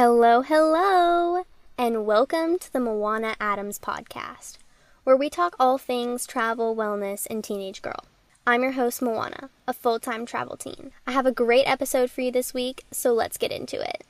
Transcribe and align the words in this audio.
Hello, 0.00 0.42
hello, 0.42 1.42
and 1.76 2.06
welcome 2.06 2.56
to 2.60 2.72
the 2.72 2.78
Moanna 2.78 3.34
Adams 3.40 3.80
podcast, 3.80 4.56
where 5.02 5.16
we 5.16 5.28
talk 5.28 5.56
all 5.58 5.76
things 5.76 6.24
travel, 6.24 6.76
wellness, 6.76 7.26
and 7.28 7.42
teenage 7.42 7.82
girl. 7.82 8.04
I'm 8.46 8.62
your 8.62 8.70
host, 8.70 9.00
Moanna, 9.00 9.48
a 9.66 9.72
full 9.72 9.98
time 9.98 10.24
travel 10.24 10.56
teen. 10.56 10.92
I 11.04 11.10
have 11.10 11.26
a 11.26 11.32
great 11.32 11.64
episode 11.64 12.12
for 12.12 12.20
you 12.20 12.30
this 12.30 12.54
week, 12.54 12.84
so 12.92 13.12
let's 13.12 13.36
get 13.36 13.50
into 13.50 13.80
it. 13.80 14.04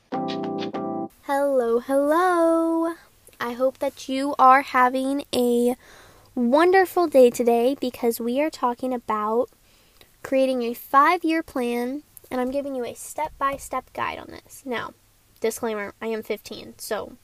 Hello, 1.23 1.81
hello. 1.81 2.95
I 3.41 3.55
hope 3.55 3.79
that 3.79 4.11
you 4.11 4.35
are 4.39 4.61
having 4.61 5.25
a 5.35 5.75
wonderful 6.35 7.07
day 7.07 7.31
today 7.31 7.75
because 7.81 8.21
we 8.21 8.43
are 8.43 8.51
talking 8.51 8.93
about 8.93 9.49
creating 10.23 10.65
a 10.65 10.75
five 10.75 11.25
year 11.25 11.43
plan, 11.43 12.03
and 12.31 12.43
I'm 12.43 12.51
giving 12.51 12.75
you 12.75 12.85
a 12.85 12.93
step 12.93 13.33
by 13.39 13.57
step 13.57 13.91
guide 13.95 14.19
on 14.19 14.27
this. 14.27 14.63
Now, 14.67 14.93
disclaimer 15.41 15.95
I 16.01 16.09
am 16.09 16.23
15, 16.23 16.75
so 16.79 17.17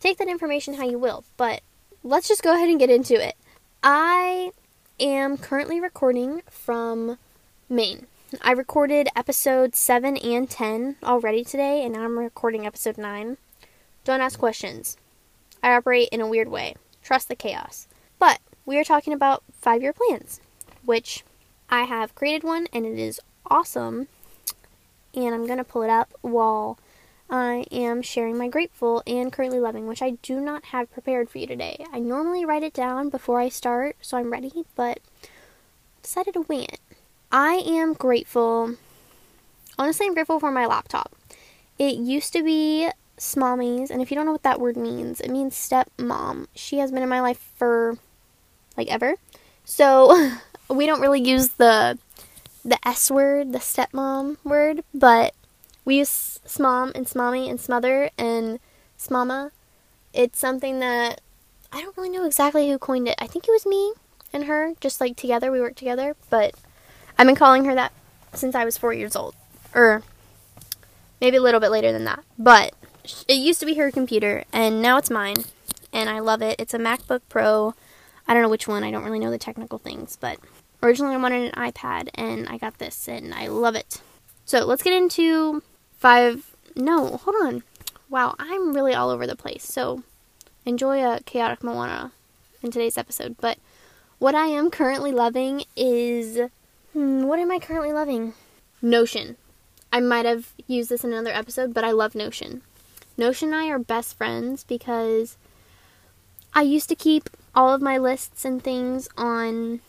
take 0.00 0.18
that 0.18 0.28
information 0.28 0.74
how 0.74 0.84
you 0.84 0.98
will, 0.98 1.24
but 1.36 1.62
let's 2.02 2.28
just 2.28 2.42
go 2.42 2.54
ahead 2.54 2.68
and 2.68 2.78
get 2.78 2.90
into 2.90 3.14
it. 3.14 3.36
I 3.82 4.52
am 5.00 5.36
currently 5.36 5.80
recording 5.80 6.42
from 6.50 7.18
Maine. 7.68 8.06
I 8.42 8.52
recorded 8.52 9.08
episode 9.16 9.74
7 9.74 10.16
and 10.18 10.50
10 10.50 10.96
already 11.02 11.44
today, 11.44 11.82
and 11.84 11.94
now 11.94 12.04
I'm 12.04 12.18
recording 12.18 12.66
episode 12.66 12.98
9. 12.98 13.38
Don't 14.04 14.20
ask 14.20 14.38
questions. 14.38 14.96
I 15.62 15.72
operate 15.72 16.08
in 16.10 16.20
a 16.20 16.26
weird 16.26 16.48
way. 16.48 16.74
Trust 17.02 17.28
the 17.28 17.36
chaos. 17.36 17.88
But 18.18 18.40
we 18.66 18.78
are 18.78 18.84
talking 18.84 19.12
about 19.12 19.44
five 19.52 19.82
year 19.82 19.92
plans, 19.92 20.40
which 20.84 21.24
I 21.70 21.84
have 21.84 22.14
created 22.14 22.42
one, 22.42 22.66
and 22.72 22.84
it 22.84 22.98
is 22.98 23.20
awesome. 23.46 24.08
And 25.14 25.34
I'm 25.34 25.46
going 25.46 25.58
to 25.58 25.64
pull 25.64 25.82
it 25.82 25.90
up 25.90 26.12
while 26.20 26.78
I 27.30 27.66
am 27.70 28.00
sharing 28.00 28.38
my 28.38 28.48
grateful 28.48 29.02
and 29.06 29.32
currently 29.32 29.60
loving, 29.60 29.86
which 29.86 30.00
I 30.00 30.12
do 30.22 30.40
not 30.40 30.66
have 30.66 30.92
prepared 30.92 31.28
for 31.28 31.38
you 31.38 31.46
today. 31.46 31.84
I 31.92 31.98
normally 31.98 32.44
write 32.44 32.62
it 32.62 32.72
down 32.72 33.10
before 33.10 33.38
I 33.38 33.50
start, 33.50 33.96
so 34.00 34.16
I'm 34.16 34.32
ready, 34.32 34.64
but 34.74 35.00
decided 36.02 36.34
to 36.34 36.42
wing 36.42 36.64
it. 36.64 36.80
I 37.30 37.62
am 37.66 37.92
grateful. 37.92 38.76
Honestly, 39.78 40.06
I'm 40.06 40.14
grateful 40.14 40.40
for 40.40 40.50
my 40.50 40.64
laptop. 40.64 41.12
It 41.78 41.96
used 41.96 42.32
to 42.32 42.42
be 42.42 42.88
Smommy's, 43.18 43.90
and 43.90 44.00
if 44.00 44.10
you 44.10 44.14
don't 44.14 44.24
know 44.24 44.32
what 44.32 44.42
that 44.44 44.60
word 44.60 44.76
means, 44.76 45.20
it 45.20 45.30
means 45.30 45.54
stepmom. 45.54 46.46
She 46.54 46.78
has 46.78 46.90
been 46.90 47.02
in 47.02 47.08
my 47.08 47.20
life 47.20 47.52
for 47.56 47.98
like 48.76 48.88
ever. 48.88 49.16
So 49.64 50.32
we 50.70 50.86
don't 50.86 51.00
really 51.00 51.20
use 51.20 51.50
the 51.50 51.98
the 52.64 52.78
S 52.86 53.10
word, 53.10 53.52
the 53.52 53.58
stepmom 53.58 54.38
word, 54.44 54.82
but 54.94 55.34
we 55.88 56.00
use 56.00 56.38
smom 56.46 56.94
and 56.94 57.06
smommy 57.06 57.48
and 57.48 57.58
smother 57.58 58.10
and 58.18 58.60
smama. 58.98 59.50
It's 60.12 60.38
something 60.38 60.80
that 60.80 61.22
I 61.72 61.80
don't 61.80 61.96
really 61.96 62.10
know 62.10 62.26
exactly 62.26 62.68
who 62.68 62.76
coined 62.76 63.08
it. 63.08 63.14
I 63.18 63.26
think 63.26 63.48
it 63.48 63.52
was 63.52 63.64
me 63.64 63.94
and 64.30 64.44
her, 64.44 64.74
just 64.82 65.00
like 65.00 65.16
together, 65.16 65.50
we 65.50 65.62
worked 65.62 65.78
together, 65.78 66.14
but 66.28 66.54
I've 67.16 67.26
been 67.26 67.36
calling 67.36 67.64
her 67.64 67.74
that 67.74 67.94
since 68.34 68.54
I 68.54 68.66
was 68.66 68.76
four 68.76 68.92
years 68.92 69.16
old. 69.16 69.34
Or 69.74 70.02
maybe 71.22 71.38
a 71.38 71.42
little 71.42 71.58
bit 71.58 71.70
later 71.70 71.90
than 71.90 72.04
that. 72.04 72.22
But 72.38 72.74
it 73.26 73.36
used 73.36 73.60
to 73.60 73.66
be 73.66 73.76
her 73.76 73.90
computer, 73.90 74.44
and 74.52 74.82
now 74.82 74.98
it's 74.98 75.08
mine, 75.08 75.36
and 75.90 76.10
I 76.10 76.18
love 76.18 76.42
it. 76.42 76.56
It's 76.58 76.74
a 76.74 76.78
MacBook 76.78 77.22
Pro. 77.30 77.74
I 78.26 78.34
don't 78.34 78.42
know 78.42 78.50
which 78.50 78.68
one, 78.68 78.84
I 78.84 78.90
don't 78.90 79.04
really 79.04 79.20
know 79.20 79.30
the 79.30 79.38
technical 79.38 79.78
things, 79.78 80.18
but 80.20 80.38
originally 80.82 81.14
I 81.14 81.18
wanted 81.18 81.50
an 81.50 81.72
iPad, 81.72 82.10
and 82.14 82.46
I 82.46 82.58
got 82.58 82.76
this, 82.76 83.08
and 83.08 83.32
I 83.32 83.46
love 83.46 83.74
it. 83.74 84.02
So 84.44 84.66
let's 84.66 84.82
get 84.82 84.92
into 84.92 85.62
five. 85.98 86.54
No, 86.74 87.18
hold 87.18 87.36
on. 87.42 87.62
Wow, 88.08 88.34
I'm 88.38 88.72
really 88.72 88.94
all 88.94 89.10
over 89.10 89.26
the 89.26 89.36
place. 89.36 89.64
So 89.64 90.02
enjoy 90.64 91.04
a 91.04 91.20
chaotic 91.20 91.60
Moanna 91.60 92.12
in 92.62 92.70
today's 92.70 92.96
episode. 92.96 93.36
But 93.40 93.58
what 94.18 94.34
I 94.34 94.46
am 94.46 94.70
currently 94.70 95.12
loving 95.12 95.64
is. 95.76 96.40
Hmm, 96.92 97.24
what 97.24 97.38
am 97.38 97.50
I 97.50 97.58
currently 97.58 97.92
loving? 97.92 98.34
Notion. 98.80 99.36
I 99.92 100.00
might 100.00 100.24
have 100.24 100.52
used 100.66 100.90
this 100.90 101.04
in 101.04 101.12
another 101.12 101.32
episode, 101.32 101.74
but 101.74 101.84
I 101.84 101.90
love 101.90 102.14
Notion. 102.14 102.62
Notion 103.16 103.52
and 103.52 103.56
I 103.56 103.68
are 103.68 103.78
best 103.78 104.16
friends 104.16 104.64
because 104.64 105.36
I 106.54 106.62
used 106.62 106.88
to 106.88 106.94
keep 106.94 107.28
all 107.54 107.74
of 107.74 107.82
my 107.82 107.98
lists 107.98 108.44
and 108.44 108.62
things 108.62 109.08
on 109.16 109.80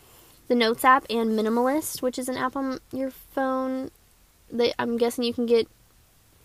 the 0.47 0.55
Notes 0.55 0.83
app 0.83 1.05
and 1.09 1.31
Minimalist, 1.31 2.01
which 2.01 2.17
is 2.17 2.27
an 2.27 2.37
app 2.37 2.55
on 2.55 2.79
your 2.91 3.11
phone 3.11 3.91
that 4.51 4.73
I'm 4.79 4.97
guessing 4.97 5.23
you 5.23 5.33
can 5.33 5.45
get 5.45 5.67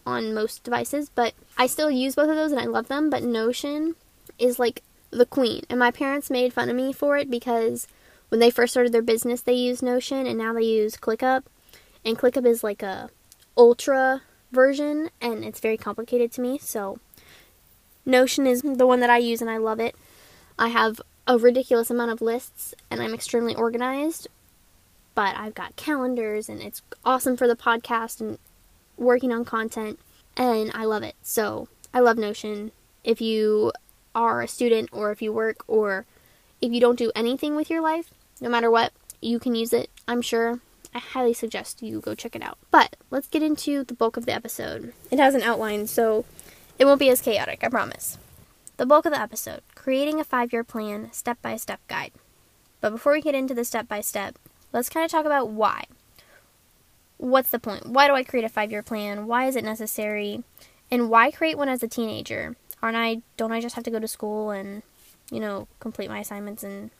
on 0.06 0.34
most 0.34 0.62
devices, 0.64 1.08
but 1.08 1.34
I 1.56 1.66
still 1.66 1.90
use 1.90 2.14
both 2.14 2.28
of 2.28 2.36
those 2.36 2.52
and 2.52 2.60
I 2.60 2.66
love 2.66 2.88
them. 2.88 3.10
But 3.10 3.22
Notion 3.22 3.94
is 4.38 4.58
like 4.58 4.82
the 5.10 5.26
queen, 5.26 5.62
and 5.68 5.78
my 5.78 5.90
parents 5.90 6.30
made 6.30 6.52
fun 6.52 6.68
of 6.68 6.76
me 6.76 6.92
for 6.92 7.16
it 7.16 7.30
because 7.30 7.86
when 8.28 8.40
they 8.40 8.50
first 8.50 8.72
started 8.72 8.92
their 8.92 9.02
business, 9.02 9.40
they 9.40 9.54
used 9.54 9.82
Notion, 9.82 10.26
and 10.26 10.38
now 10.38 10.52
they 10.52 10.62
use 10.62 10.96
ClickUp, 10.96 11.44
and 12.04 12.18
ClickUp 12.18 12.46
is 12.46 12.64
like 12.64 12.82
a 12.82 13.10
ultra 13.56 14.22
version, 14.50 15.10
and 15.20 15.44
it's 15.44 15.60
very 15.60 15.76
complicated 15.76 16.32
to 16.32 16.40
me. 16.40 16.58
So 16.58 16.98
Notion 18.04 18.46
is 18.46 18.62
the 18.62 18.86
one 18.86 19.00
that 19.00 19.10
I 19.10 19.18
use, 19.18 19.40
and 19.40 19.50
I 19.50 19.58
love 19.58 19.78
it. 19.78 19.94
I 20.58 20.68
have 20.68 21.00
a 21.26 21.38
ridiculous 21.38 21.90
amount 21.90 22.10
of 22.10 22.20
lists, 22.20 22.74
and 22.90 23.00
I'm 23.00 23.14
extremely 23.14 23.54
organized. 23.54 24.28
But 25.14 25.36
I've 25.36 25.54
got 25.54 25.76
calendars, 25.76 26.48
and 26.48 26.60
it's 26.60 26.82
awesome 27.04 27.36
for 27.36 27.46
the 27.46 27.56
podcast 27.56 28.20
and 28.20 28.38
working 28.96 29.32
on 29.32 29.44
content 29.44 29.98
and 30.36 30.70
I 30.74 30.84
love 30.84 31.02
it. 31.02 31.14
So 31.22 31.68
I 31.92 32.00
love 32.00 32.18
Notion. 32.18 32.72
If 33.02 33.20
you 33.20 33.72
are 34.14 34.42
a 34.42 34.48
student 34.48 34.90
or 34.92 35.10
if 35.10 35.20
you 35.20 35.32
work 35.32 35.64
or 35.66 36.06
if 36.60 36.72
you 36.72 36.80
don't 36.80 36.98
do 36.98 37.12
anything 37.14 37.56
with 37.56 37.70
your 37.70 37.80
life, 37.80 38.10
no 38.40 38.48
matter 38.48 38.70
what, 38.70 38.92
you 39.20 39.38
can 39.38 39.54
use 39.54 39.72
it. 39.72 39.90
I'm 40.06 40.22
sure. 40.22 40.60
I 40.94 40.98
highly 40.98 41.32
suggest 41.32 41.82
you 41.82 42.00
go 42.00 42.14
check 42.14 42.36
it 42.36 42.42
out. 42.42 42.58
But 42.70 42.96
let's 43.10 43.26
get 43.26 43.42
into 43.42 43.82
the 43.84 43.94
bulk 43.94 44.16
of 44.16 44.26
the 44.26 44.34
episode. 44.34 44.92
It 45.10 45.18
has 45.18 45.34
an 45.34 45.42
outline, 45.42 45.88
so 45.88 46.24
it 46.78 46.84
won't 46.84 47.00
be 47.00 47.10
as 47.10 47.20
chaotic, 47.20 47.64
I 47.64 47.68
promise. 47.68 48.18
The 48.76 48.86
bulk 48.86 49.06
of 49.06 49.12
the 49.12 49.20
episode 49.20 49.62
creating 49.74 50.20
a 50.20 50.24
five 50.24 50.52
year 50.52 50.64
plan, 50.64 51.10
step 51.12 51.40
by 51.42 51.56
step 51.56 51.80
guide. 51.88 52.12
But 52.80 52.90
before 52.90 53.12
we 53.12 53.22
get 53.22 53.34
into 53.34 53.54
the 53.54 53.64
step 53.64 53.88
by 53.88 54.00
step, 54.00 54.38
let's 54.72 54.88
kind 54.88 55.04
of 55.04 55.10
talk 55.10 55.26
about 55.26 55.48
why 55.48 55.84
what's 57.16 57.50
the 57.50 57.58
point? 57.58 57.86
Why 57.86 58.08
do 58.08 58.14
I 58.14 58.24
create 58.24 58.44
a 58.44 58.48
five 58.48 58.70
year 58.70 58.82
plan? 58.82 59.26
Why 59.26 59.46
is 59.46 59.56
it 59.56 59.64
necessary? 59.64 60.42
And 60.90 61.10
why 61.10 61.30
create 61.30 61.58
one 61.58 61.68
as 61.68 61.82
a 61.82 61.88
teenager? 61.88 62.56
Aren't 62.82 62.96
I 62.96 63.22
don't 63.36 63.52
I 63.52 63.60
just 63.60 63.74
have 63.76 63.84
to 63.84 63.90
go 63.90 63.98
to 63.98 64.08
school 64.08 64.50
and, 64.50 64.82
you 65.30 65.40
know, 65.40 65.68
complete 65.80 66.10
my 66.10 66.20
assignments 66.20 66.62
and 66.62 66.90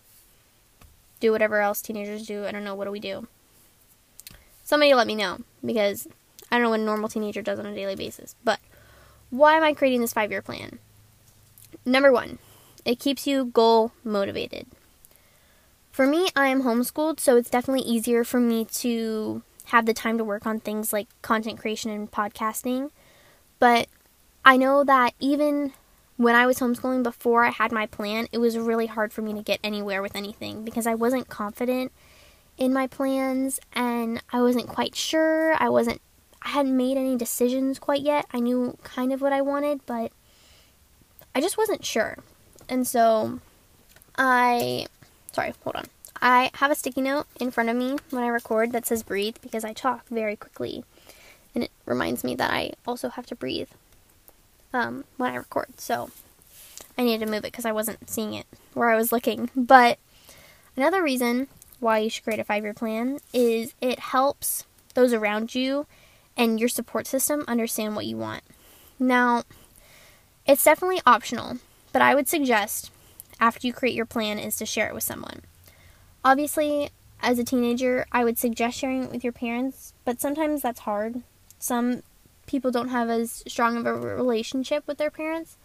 do 1.20 1.32
whatever 1.32 1.60
else 1.60 1.82
teenagers 1.82 2.26
do? 2.26 2.46
I 2.46 2.52
don't 2.52 2.64
know, 2.64 2.74
what 2.74 2.86
do 2.86 2.90
we 2.90 3.00
do? 3.00 3.28
Somebody 4.62 4.94
let 4.94 5.06
me 5.06 5.14
know 5.14 5.40
because 5.64 6.08
I 6.50 6.56
don't 6.56 6.62
know 6.62 6.70
what 6.70 6.80
a 6.80 6.84
normal 6.84 7.08
teenager 7.08 7.42
does 7.42 7.58
on 7.58 7.66
a 7.66 7.74
daily 7.74 7.96
basis. 7.96 8.34
But 8.42 8.60
why 9.30 9.56
am 9.56 9.62
I 9.62 9.74
creating 9.74 10.00
this 10.00 10.12
five 10.12 10.30
year 10.30 10.42
plan? 10.42 10.78
Number 11.84 12.10
one, 12.10 12.38
it 12.84 12.98
keeps 12.98 13.26
you 13.26 13.46
goal 13.46 13.92
motivated. 14.02 14.66
For 15.92 16.06
me, 16.06 16.30
I 16.34 16.48
am 16.48 16.62
homeschooled, 16.62 17.20
so 17.20 17.36
it's 17.36 17.50
definitely 17.50 17.86
easier 17.86 18.24
for 18.24 18.40
me 18.40 18.64
to 18.64 19.42
have 19.66 19.86
the 19.86 19.94
time 19.94 20.18
to 20.18 20.24
work 20.24 20.46
on 20.46 20.60
things 20.60 20.92
like 20.92 21.08
content 21.22 21.58
creation 21.58 21.90
and 21.90 22.10
podcasting. 22.10 22.90
But 23.58 23.88
I 24.44 24.56
know 24.56 24.84
that 24.84 25.14
even 25.20 25.72
when 26.16 26.34
I 26.34 26.46
was 26.46 26.58
homeschooling 26.58 27.02
before 27.02 27.44
I 27.44 27.50
had 27.50 27.72
my 27.72 27.86
plan, 27.86 28.28
it 28.30 28.38
was 28.38 28.56
really 28.56 28.86
hard 28.86 29.12
for 29.12 29.22
me 29.22 29.32
to 29.34 29.42
get 29.42 29.60
anywhere 29.64 30.02
with 30.02 30.14
anything 30.14 30.64
because 30.64 30.86
I 30.86 30.94
wasn't 30.94 31.28
confident 31.28 31.92
in 32.56 32.72
my 32.72 32.86
plans 32.86 33.58
and 33.72 34.22
I 34.32 34.42
wasn't 34.42 34.68
quite 34.68 34.94
sure. 34.94 35.54
I 35.60 35.68
wasn't 35.68 36.00
I 36.42 36.50
hadn't 36.50 36.76
made 36.76 36.98
any 36.98 37.16
decisions 37.16 37.78
quite 37.78 38.02
yet. 38.02 38.26
I 38.32 38.38
knew 38.38 38.76
kind 38.84 39.12
of 39.12 39.22
what 39.22 39.32
I 39.32 39.40
wanted, 39.40 39.80
but 39.86 40.12
I 41.34 41.40
just 41.40 41.56
wasn't 41.56 41.84
sure. 41.84 42.18
And 42.68 42.86
so 42.86 43.40
I 44.16 44.86
sorry, 45.32 45.54
hold 45.64 45.76
on. 45.76 45.86
I 46.20 46.50
have 46.54 46.70
a 46.70 46.74
sticky 46.74 47.02
note 47.02 47.26
in 47.38 47.50
front 47.50 47.70
of 47.70 47.76
me 47.76 47.96
when 48.10 48.24
I 48.24 48.28
record 48.28 48.72
that 48.72 48.86
says 48.86 49.02
breathe 49.02 49.36
because 49.42 49.64
I 49.64 49.72
talk 49.72 50.06
very 50.08 50.36
quickly. 50.36 50.84
And 51.54 51.64
it 51.64 51.70
reminds 51.86 52.24
me 52.24 52.34
that 52.36 52.50
I 52.50 52.72
also 52.86 53.10
have 53.10 53.26
to 53.26 53.36
breathe 53.36 53.68
um, 54.72 55.04
when 55.16 55.32
I 55.32 55.36
record. 55.36 55.80
So 55.80 56.10
I 56.96 57.02
needed 57.02 57.24
to 57.24 57.30
move 57.30 57.40
it 57.44 57.52
because 57.52 57.64
I 57.64 57.72
wasn't 57.72 58.08
seeing 58.08 58.34
it 58.34 58.46
where 58.74 58.90
I 58.90 58.96
was 58.96 59.12
looking. 59.12 59.50
But 59.54 59.98
another 60.76 61.02
reason 61.02 61.48
why 61.80 61.98
you 61.98 62.10
should 62.10 62.24
create 62.24 62.40
a 62.40 62.44
five 62.44 62.62
year 62.62 62.74
plan 62.74 63.18
is 63.32 63.74
it 63.80 63.98
helps 63.98 64.64
those 64.94 65.12
around 65.12 65.54
you 65.54 65.86
and 66.36 66.58
your 66.58 66.68
support 66.68 67.06
system 67.06 67.44
understand 67.46 67.94
what 67.94 68.06
you 68.06 68.16
want. 68.16 68.42
Now, 68.98 69.44
it's 70.46 70.64
definitely 70.64 71.00
optional, 71.06 71.58
but 71.92 72.02
I 72.02 72.14
would 72.14 72.28
suggest 72.28 72.90
after 73.40 73.66
you 73.66 73.72
create 73.72 73.94
your 73.94 74.06
plan 74.06 74.38
is 74.38 74.56
to 74.56 74.66
share 74.66 74.88
it 74.88 74.94
with 74.94 75.02
someone. 75.02 75.42
Obviously, 76.24 76.90
as 77.20 77.38
a 77.38 77.44
teenager, 77.44 78.06
I 78.10 78.24
would 78.24 78.38
suggest 78.38 78.78
sharing 78.78 79.04
it 79.04 79.10
with 79.10 79.22
your 79.22 79.32
parents, 79.32 79.92
but 80.04 80.20
sometimes 80.20 80.62
that's 80.62 80.80
hard. 80.80 81.22
Some 81.58 82.02
people 82.46 82.70
don't 82.70 82.88
have 82.88 83.10
as 83.10 83.42
strong 83.46 83.76
of 83.76 83.86
a 83.86 83.94
relationship 83.94 84.84
with 84.86 84.98
their 84.98 85.10
parents. 85.10 85.56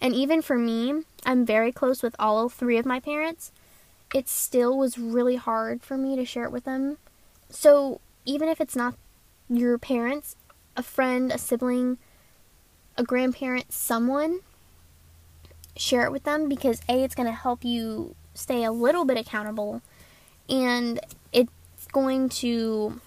And 0.00 0.14
even 0.14 0.42
for 0.42 0.58
me, 0.58 1.02
I'm 1.24 1.46
very 1.46 1.72
close 1.72 2.02
with 2.02 2.16
all 2.18 2.48
three 2.48 2.76
of 2.76 2.86
my 2.86 3.00
parents. 3.00 3.52
It 4.12 4.28
still 4.28 4.76
was 4.76 4.98
really 4.98 5.36
hard 5.36 5.82
for 5.82 5.96
me 5.96 6.16
to 6.16 6.24
share 6.24 6.44
it 6.44 6.52
with 6.52 6.64
them. 6.64 6.98
So, 7.48 8.00
even 8.24 8.48
if 8.48 8.60
it's 8.60 8.76
not 8.76 8.94
your 9.48 9.78
parents, 9.78 10.36
a 10.76 10.82
friend, 10.82 11.30
a 11.32 11.38
sibling, 11.38 11.98
a 12.96 13.02
grandparent, 13.02 13.72
someone, 13.72 14.40
share 15.76 16.04
it 16.04 16.12
with 16.12 16.24
them 16.24 16.48
because 16.48 16.80
A, 16.88 17.02
it's 17.02 17.14
going 17.14 17.28
to 17.28 17.32
help 17.32 17.64
you 17.64 18.14
stay 18.34 18.64
a 18.64 18.72
little 18.72 19.04
bit 19.04 19.16
accountable 19.16 19.80
and 20.48 21.00
it's 21.32 21.50
going 21.92 22.28
to 22.28 23.00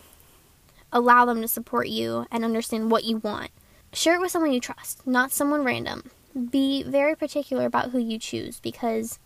allow 0.92 1.26
them 1.26 1.42
to 1.42 1.48
support 1.48 1.88
you 1.88 2.26
and 2.32 2.44
understand 2.44 2.90
what 2.90 3.04
you 3.04 3.18
want. 3.18 3.52
Share 3.94 4.16
it 4.16 4.22
with 4.22 4.32
someone 4.32 4.52
you 4.52 4.60
trust, 4.60 5.06
not 5.06 5.32
someone 5.32 5.64
random. 5.64 6.10
Be 6.52 6.84
very 6.84 7.16
particular 7.16 7.66
about 7.66 7.92
who 7.92 8.00
you 8.00 8.20
choose 8.20 8.60
because 8.60 9.20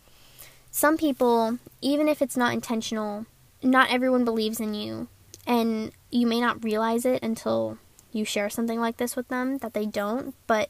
some 0.70 0.98
people, 0.98 1.58
even 1.82 2.08
if 2.08 2.22
it's 2.22 2.38
not 2.38 2.54
intentional, 2.54 3.26
not 3.62 3.92
everyone 3.92 4.26
believes 4.26 4.60
in 4.60 4.74
you, 4.74 5.08
and 5.46 5.92
you 6.10 6.26
may 6.26 6.40
not 6.40 6.64
realize 6.64 7.06
it 7.06 7.22
until 7.22 7.78
you 8.12 8.26
share 8.26 8.50
something 8.50 8.80
like 8.80 8.98
this 8.98 9.16
with 9.16 9.28
them 9.28 9.58
that 9.60 9.74
they 9.74 9.86
don't, 9.86 10.34
but 10.48 10.70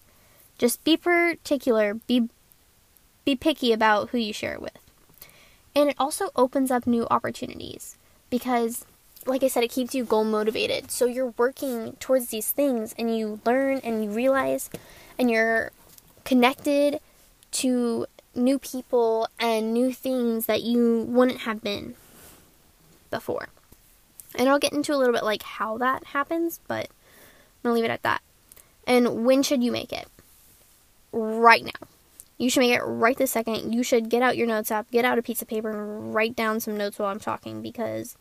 just 0.58 0.84
be 0.84 0.98
particular, 0.98 1.94
be 1.94 2.30
be 3.24 3.36
picky 3.36 3.72
about 3.72 4.10
who 4.10 4.18
you 4.18 4.34
share 4.34 4.54
it 4.54 4.62
with. 4.62 4.81
And 5.76 5.90
it 5.90 5.96
also 5.98 6.30
opens 6.36 6.72
up 6.72 6.86
new 6.86 7.08
opportunities 7.10 7.98
because 8.30 8.86
like 9.26 9.44
I 9.44 9.48
said, 9.48 9.64
it 9.64 9.72
keeps 9.72 9.94
you 9.94 10.04
goal 10.04 10.24
motivated. 10.24 10.92
So 10.92 11.06
you're 11.06 11.34
working 11.38 11.94
towards 12.00 12.28
these 12.30 12.52
things 12.52 12.96
and 12.98 13.16
you 13.16 13.40
learn 13.46 13.80
and 13.84 14.04
you 14.04 14.10
realize 14.10 14.70
and 15.20 15.30
you're 15.30 15.72
connected 16.24 17.00
to 17.52 18.06
new 18.34 18.58
people 18.58 19.28
and 19.40 19.74
new 19.74 19.94
things 19.94 20.46
that 20.46 20.62
you 20.64 21.06
wouldn't 21.08 21.42
have 21.42 21.62
been 21.62 21.96
before. 23.10 23.50
And 24.36 24.48
I'll 24.48 24.60
get 24.60 24.74
into 24.74 24.94
a 24.94 24.98
little 24.98 25.14
bit 25.14 25.24
like 25.24 25.44
how 25.44 25.78
that 25.78 26.06
happens, 26.06 26.60
but 26.68 26.88
I'm 27.64 27.72
to 27.72 27.74
leave 27.74 27.86
it 27.86 27.92
at 27.92 28.04
that. 28.04 28.22
And 28.88 29.26
when 29.26 29.44
should 29.44 29.64
you 29.64 29.72
make 29.72 29.92
it? 29.92 30.08
Right 31.12 31.64
now. 31.64 31.88
You 32.42 32.50
should 32.50 32.62
make 32.62 32.74
it 32.74 32.82
right 32.82 33.16
this 33.16 33.30
second. 33.30 33.72
You 33.72 33.84
should 33.84 34.10
get 34.10 34.24
out 34.24 34.36
your 34.36 34.48
notes 34.48 34.72
app, 34.72 34.90
get 34.90 35.06
out 35.06 35.20
a 35.20 35.22
piece 35.22 35.44
of 35.44 35.48
paper, 35.48 35.70
and 35.70 36.16
write 36.16 36.36
down 36.36 36.60
some 36.60 36.76
notes 36.76 36.98
while 36.98 37.10
I'm 37.10 37.20
talking 37.20 37.62
because 37.62 38.18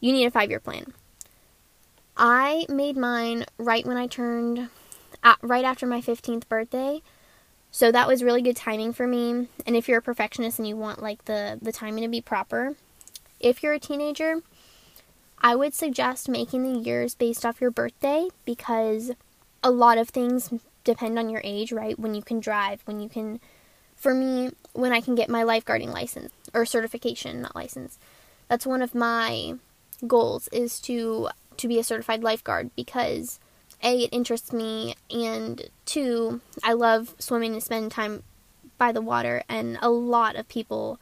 you 0.00 0.10
need 0.10 0.24
a 0.24 0.30
five 0.30 0.48
year 0.48 0.58
plan. 0.58 0.94
I 2.16 2.64
made 2.70 2.96
mine 2.96 3.44
right 3.58 3.84
when 3.84 3.98
I 3.98 4.06
turned, 4.06 4.70
right 5.42 5.66
after 5.66 5.86
my 5.86 6.00
15th 6.00 6.48
birthday. 6.48 7.02
So 7.70 7.92
that 7.92 8.08
was 8.08 8.22
really 8.22 8.40
good 8.40 8.56
timing 8.56 8.94
for 8.94 9.06
me. 9.06 9.48
And 9.66 9.76
if 9.76 9.86
you're 9.86 9.98
a 9.98 10.02
perfectionist 10.02 10.58
and 10.58 10.66
you 10.66 10.76
want 10.78 11.02
like 11.02 11.26
the, 11.26 11.58
the 11.60 11.72
timing 11.72 12.04
to 12.04 12.08
be 12.08 12.22
proper, 12.22 12.76
if 13.38 13.62
you're 13.62 13.74
a 13.74 13.78
teenager, 13.78 14.36
I 15.42 15.56
would 15.56 15.74
suggest 15.74 16.26
making 16.26 16.62
the 16.62 16.78
years 16.78 17.14
based 17.14 17.44
off 17.44 17.60
your 17.60 17.70
birthday 17.70 18.28
because 18.46 19.10
a 19.62 19.70
lot 19.70 19.98
of 19.98 20.08
things 20.08 20.54
depend 20.84 21.18
on 21.18 21.30
your 21.30 21.40
age, 21.44 21.72
right? 21.72 21.98
When 21.98 22.14
you 22.14 22.22
can 22.22 22.40
drive, 22.40 22.82
when 22.84 23.00
you 23.00 23.08
can, 23.08 23.40
for 23.94 24.14
me, 24.14 24.50
when 24.72 24.92
I 24.92 25.00
can 25.00 25.14
get 25.14 25.28
my 25.28 25.42
lifeguarding 25.42 25.92
license 25.92 26.32
or 26.54 26.64
certification, 26.64 27.42
not 27.42 27.56
license. 27.56 27.98
That's 28.48 28.66
one 28.66 28.82
of 28.82 28.94
my 28.94 29.54
goals 30.06 30.48
is 30.48 30.80
to 30.80 31.28
to 31.56 31.68
be 31.68 31.78
a 31.78 31.84
certified 31.84 32.22
lifeguard 32.22 32.70
because 32.74 33.38
a 33.82 34.04
it 34.04 34.08
interests 34.12 34.52
me 34.52 34.94
and 35.10 35.70
two 35.86 36.40
I 36.64 36.72
love 36.72 37.14
swimming 37.18 37.52
and 37.52 37.62
spending 37.62 37.90
time 37.90 38.22
by 38.78 38.92
the 38.92 39.00
water 39.00 39.42
and 39.48 39.78
a 39.80 39.90
lot 39.90 40.36
of 40.36 40.48
people 40.48 40.98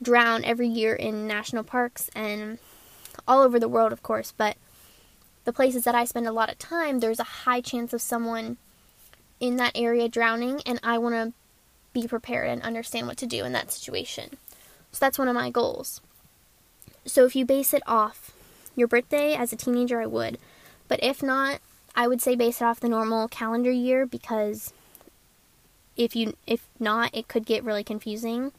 drown 0.00 0.44
every 0.44 0.68
year 0.68 0.94
in 0.94 1.26
national 1.26 1.64
parks 1.64 2.10
and 2.14 2.58
all 3.26 3.42
over 3.42 3.58
the 3.58 3.68
world 3.68 3.92
of 3.92 4.02
course 4.02 4.32
but 4.36 4.56
the 5.44 5.52
places 5.52 5.84
that 5.84 5.94
I 5.94 6.04
spend 6.04 6.26
a 6.26 6.32
lot 6.32 6.50
of 6.50 6.58
time 6.58 7.00
there's 7.00 7.20
a 7.20 7.24
high 7.24 7.60
chance 7.60 7.92
of 7.92 8.00
someone 8.00 8.56
in 9.42 9.56
that 9.56 9.72
area 9.74 10.08
drowning, 10.08 10.62
and 10.64 10.78
I 10.84 10.98
want 10.98 11.16
to 11.16 11.32
be 11.92 12.06
prepared 12.06 12.48
and 12.48 12.62
understand 12.62 13.08
what 13.08 13.16
to 13.18 13.26
do 13.26 13.44
in 13.44 13.52
that 13.52 13.72
situation. 13.72 14.36
So 14.92 14.98
that's 15.00 15.18
one 15.18 15.26
of 15.26 15.34
my 15.34 15.50
goals. 15.50 16.00
So 17.04 17.26
if 17.26 17.34
you 17.34 17.44
base 17.44 17.74
it 17.74 17.82
off 17.84 18.30
your 18.76 18.86
birthday 18.86 19.34
as 19.34 19.52
a 19.52 19.56
teenager, 19.56 20.00
I 20.00 20.06
would. 20.06 20.38
But 20.86 21.02
if 21.02 21.24
not, 21.24 21.60
I 21.96 22.06
would 22.06 22.22
say 22.22 22.36
base 22.36 22.60
it 22.60 22.64
off 22.64 22.78
the 22.78 22.88
normal 22.88 23.26
calendar 23.26 23.72
year 23.72 24.06
because 24.06 24.72
if 25.96 26.14
you 26.14 26.36
if 26.46 26.66
not, 26.78 27.10
it 27.12 27.26
could 27.26 27.44
get 27.44 27.64
really 27.64 27.84
confusing. 27.84 28.52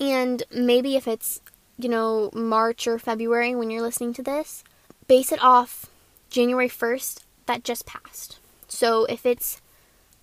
And 0.00 0.42
maybe 0.50 0.96
if 0.96 1.06
it's, 1.06 1.42
you 1.76 1.90
know, 1.90 2.30
March 2.32 2.86
or 2.86 2.98
February 2.98 3.54
when 3.54 3.70
you're 3.70 3.82
listening 3.82 4.14
to 4.14 4.22
this, 4.22 4.64
base 5.06 5.32
it 5.32 5.42
off 5.42 5.86
January 6.30 6.68
1st 6.68 7.24
that 7.44 7.62
just 7.62 7.84
passed. 7.84 8.38
So 8.68 9.04
if 9.04 9.26
it's 9.26 9.60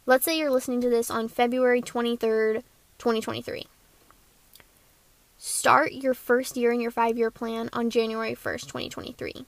Let's 0.07 0.23
say 0.23 0.37
you're 0.37 0.51
listening 0.51 0.81
to 0.81 0.89
this 0.89 1.09
on 1.09 1.27
February 1.27 1.81
23rd, 1.81 2.63
2023. 2.99 3.65
Start 5.37 5.93
your 5.93 6.13
first 6.13 6.55
year 6.55 6.71
in 6.71 6.79
your 6.79 6.91
five 6.91 7.17
year 7.17 7.31
plan 7.31 7.69
on 7.73 7.89
January 7.89 8.35
1st, 8.35 8.61
2023, 8.61 9.45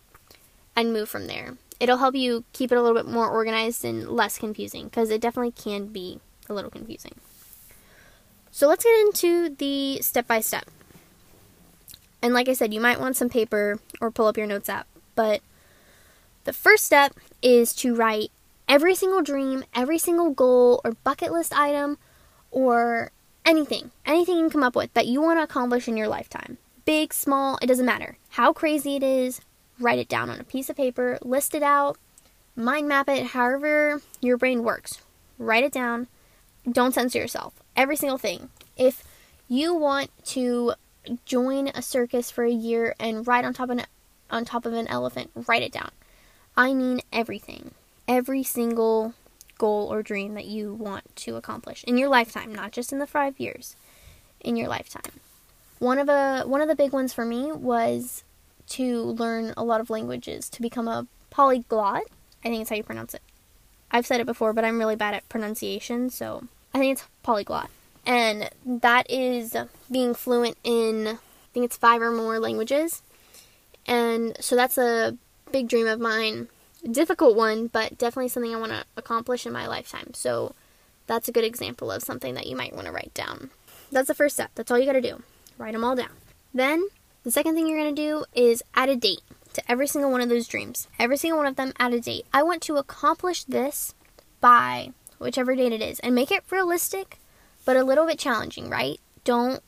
and 0.75 0.91
move 0.91 1.09
from 1.09 1.27
there. 1.27 1.57
It'll 1.79 1.97
help 1.97 2.15
you 2.15 2.43
keep 2.53 2.71
it 2.71 2.77
a 2.77 2.81
little 2.81 2.97
bit 2.97 3.11
more 3.11 3.29
organized 3.29 3.85
and 3.85 4.09
less 4.09 4.39
confusing 4.39 4.85
because 4.85 5.11
it 5.11 5.21
definitely 5.21 5.51
can 5.51 5.87
be 5.87 6.19
a 6.49 6.53
little 6.53 6.71
confusing. 6.71 7.13
So 8.49 8.67
let's 8.67 8.83
get 8.83 8.99
into 8.99 9.49
the 9.49 10.01
step 10.01 10.27
by 10.27 10.41
step. 10.41 10.65
And 12.19 12.33
like 12.33 12.49
I 12.49 12.53
said, 12.53 12.73
you 12.73 12.81
might 12.81 12.99
want 12.99 13.15
some 13.15 13.29
paper 13.29 13.79
or 14.01 14.09
pull 14.09 14.25
up 14.25 14.37
your 14.37 14.47
notes 14.47 14.69
app, 14.69 14.87
but 15.13 15.41
the 16.45 16.53
first 16.53 16.83
step 16.83 17.13
is 17.43 17.75
to 17.75 17.93
write 17.93 18.31
every 18.67 18.95
single 18.95 19.21
dream, 19.21 19.63
every 19.73 19.97
single 19.97 20.31
goal 20.31 20.81
or 20.83 20.91
bucket 21.03 21.31
list 21.31 21.57
item 21.57 21.97
or 22.51 23.11
anything, 23.45 23.91
anything 24.05 24.35
you 24.35 24.43
can 24.43 24.49
come 24.49 24.63
up 24.63 24.75
with 24.75 24.93
that 24.93 25.07
you 25.07 25.21
want 25.21 25.39
to 25.39 25.43
accomplish 25.43 25.87
in 25.87 25.97
your 25.97 26.07
lifetime. 26.07 26.57
Big, 26.85 27.13
small, 27.13 27.57
it 27.61 27.67
doesn't 27.67 27.85
matter. 27.85 28.17
How 28.29 28.53
crazy 28.53 28.95
it 28.95 29.03
is, 29.03 29.41
write 29.79 29.99
it 29.99 30.09
down 30.09 30.29
on 30.29 30.39
a 30.39 30.43
piece 30.43 30.69
of 30.69 30.77
paper, 30.77 31.17
list 31.21 31.55
it 31.55 31.63
out, 31.63 31.97
mind 32.55 32.87
map 32.87 33.09
it, 33.09 33.27
however 33.27 34.01
your 34.21 34.37
brain 34.37 34.63
works. 34.63 35.01
Write 35.39 35.63
it 35.63 35.71
down. 35.71 36.07
Don't 36.69 36.93
censor 36.93 37.19
yourself. 37.19 37.53
Every 37.75 37.95
single 37.95 38.17
thing. 38.17 38.49
If 38.75 39.03
you 39.47 39.73
want 39.73 40.09
to 40.25 40.73
join 41.25 41.69
a 41.69 41.81
circus 41.81 42.31
for 42.31 42.43
a 42.43 42.51
year 42.51 42.95
and 42.99 43.25
ride 43.25 43.45
on 43.45 43.53
top 43.53 43.69
of 43.69 43.77
an, 43.77 43.85
on 44.29 44.43
top 44.43 44.65
of 44.65 44.73
an 44.73 44.87
elephant, 44.87 45.29
write 45.47 45.61
it 45.61 45.71
down. 45.71 45.91
I 46.57 46.73
mean 46.73 47.01
everything 47.13 47.71
every 48.07 48.43
single 48.43 49.13
goal 49.57 49.91
or 49.91 50.03
dream 50.03 50.35
that 50.35 50.45
you 50.45 50.73
want 50.73 51.03
to 51.15 51.35
accomplish 51.35 51.83
in 51.85 51.97
your 51.97 52.09
lifetime, 52.09 52.53
not 52.53 52.71
just 52.71 52.91
in 52.91 52.99
the 52.99 53.07
5 53.07 53.39
years, 53.39 53.75
in 54.39 54.55
your 54.55 54.67
lifetime. 54.67 55.19
One 55.79 55.99
of 55.99 56.09
a 56.09 56.43
one 56.45 56.61
of 56.61 56.67
the 56.67 56.75
big 56.75 56.91
ones 56.91 57.13
for 57.13 57.25
me 57.25 57.51
was 57.51 58.23
to 58.69 59.01
learn 59.01 59.53
a 59.55 59.63
lot 59.63 59.81
of 59.81 59.89
languages, 59.89 60.49
to 60.49 60.61
become 60.61 60.87
a 60.87 61.07
polyglot. 61.29 62.03
I 62.43 62.49
think 62.49 62.61
it's 62.61 62.69
how 62.69 62.75
you 62.75 62.83
pronounce 62.83 63.13
it. 63.13 63.21
I've 63.91 64.05
said 64.05 64.19
it 64.19 64.25
before, 64.25 64.53
but 64.53 64.65
I'm 64.65 64.79
really 64.79 64.95
bad 64.95 65.13
at 65.13 65.29
pronunciation, 65.29 66.09
so 66.09 66.47
I 66.73 66.79
think 66.79 66.93
it's 66.93 67.07
polyglot. 67.23 67.69
And 68.05 68.49
that 68.65 69.09
is 69.09 69.55
being 69.91 70.13
fluent 70.13 70.57
in 70.63 71.07
I 71.07 71.17
think 71.53 71.65
it's 71.65 71.77
5 71.77 72.01
or 72.01 72.11
more 72.11 72.39
languages. 72.39 73.01
And 73.85 74.35
so 74.39 74.55
that's 74.55 74.77
a 74.77 75.17
big 75.51 75.67
dream 75.69 75.87
of 75.87 75.99
mine 75.99 76.49
difficult 76.91 77.35
one, 77.35 77.67
but 77.67 77.97
definitely 77.97 78.29
something 78.29 78.53
I 78.53 78.59
want 78.59 78.71
to 78.71 78.85
accomplish 78.95 79.45
in 79.45 79.53
my 79.53 79.67
lifetime. 79.67 80.13
So 80.13 80.53
that's 81.07 81.27
a 81.27 81.31
good 81.31 81.43
example 81.43 81.91
of 81.91 82.03
something 82.03 82.33
that 82.33 82.47
you 82.47 82.55
might 82.55 82.73
want 82.73 82.87
to 82.87 82.91
write 82.91 83.13
down. 83.13 83.49
That's 83.91 84.07
the 84.07 84.13
first 84.13 84.35
step. 84.35 84.51
That's 84.55 84.69
all 84.69 84.77
you 84.77 84.85
got 84.85 84.93
to 84.93 85.01
do. 85.01 85.23
Write 85.57 85.73
them 85.73 85.83
all 85.83 85.95
down. 85.95 86.11
Then 86.53 86.87
the 87.23 87.31
second 87.31 87.55
thing 87.55 87.67
you're 87.67 87.79
going 87.79 87.95
to 87.95 88.01
do 88.01 88.25
is 88.35 88.63
add 88.73 88.89
a 88.89 88.95
date 88.95 89.21
to 89.53 89.71
every 89.71 89.87
single 89.87 90.11
one 90.11 90.21
of 90.21 90.29
those 90.29 90.47
dreams. 90.47 90.87
Every 90.99 91.17
single 91.17 91.39
one 91.39 91.47
of 91.47 91.55
them 91.55 91.73
add 91.79 91.93
a 91.93 91.99
date. 91.99 92.25
I 92.33 92.43
want 92.43 92.61
to 92.63 92.77
accomplish 92.77 93.43
this 93.43 93.93
by 94.39 94.91
whichever 95.17 95.55
date 95.55 95.71
it 95.71 95.81
is 95.81 95.99
and 95.99 96.13
make 96.13 96.31
it 96.31 96.43
realistic 96.51 97.19
but 97.65 97.75
a 97.75 97.83
little 97.83 98.05
bit 98.05 98.17
challenging, 98.17 98.69
right? 98.69 98.99
Don't 99.23 99.61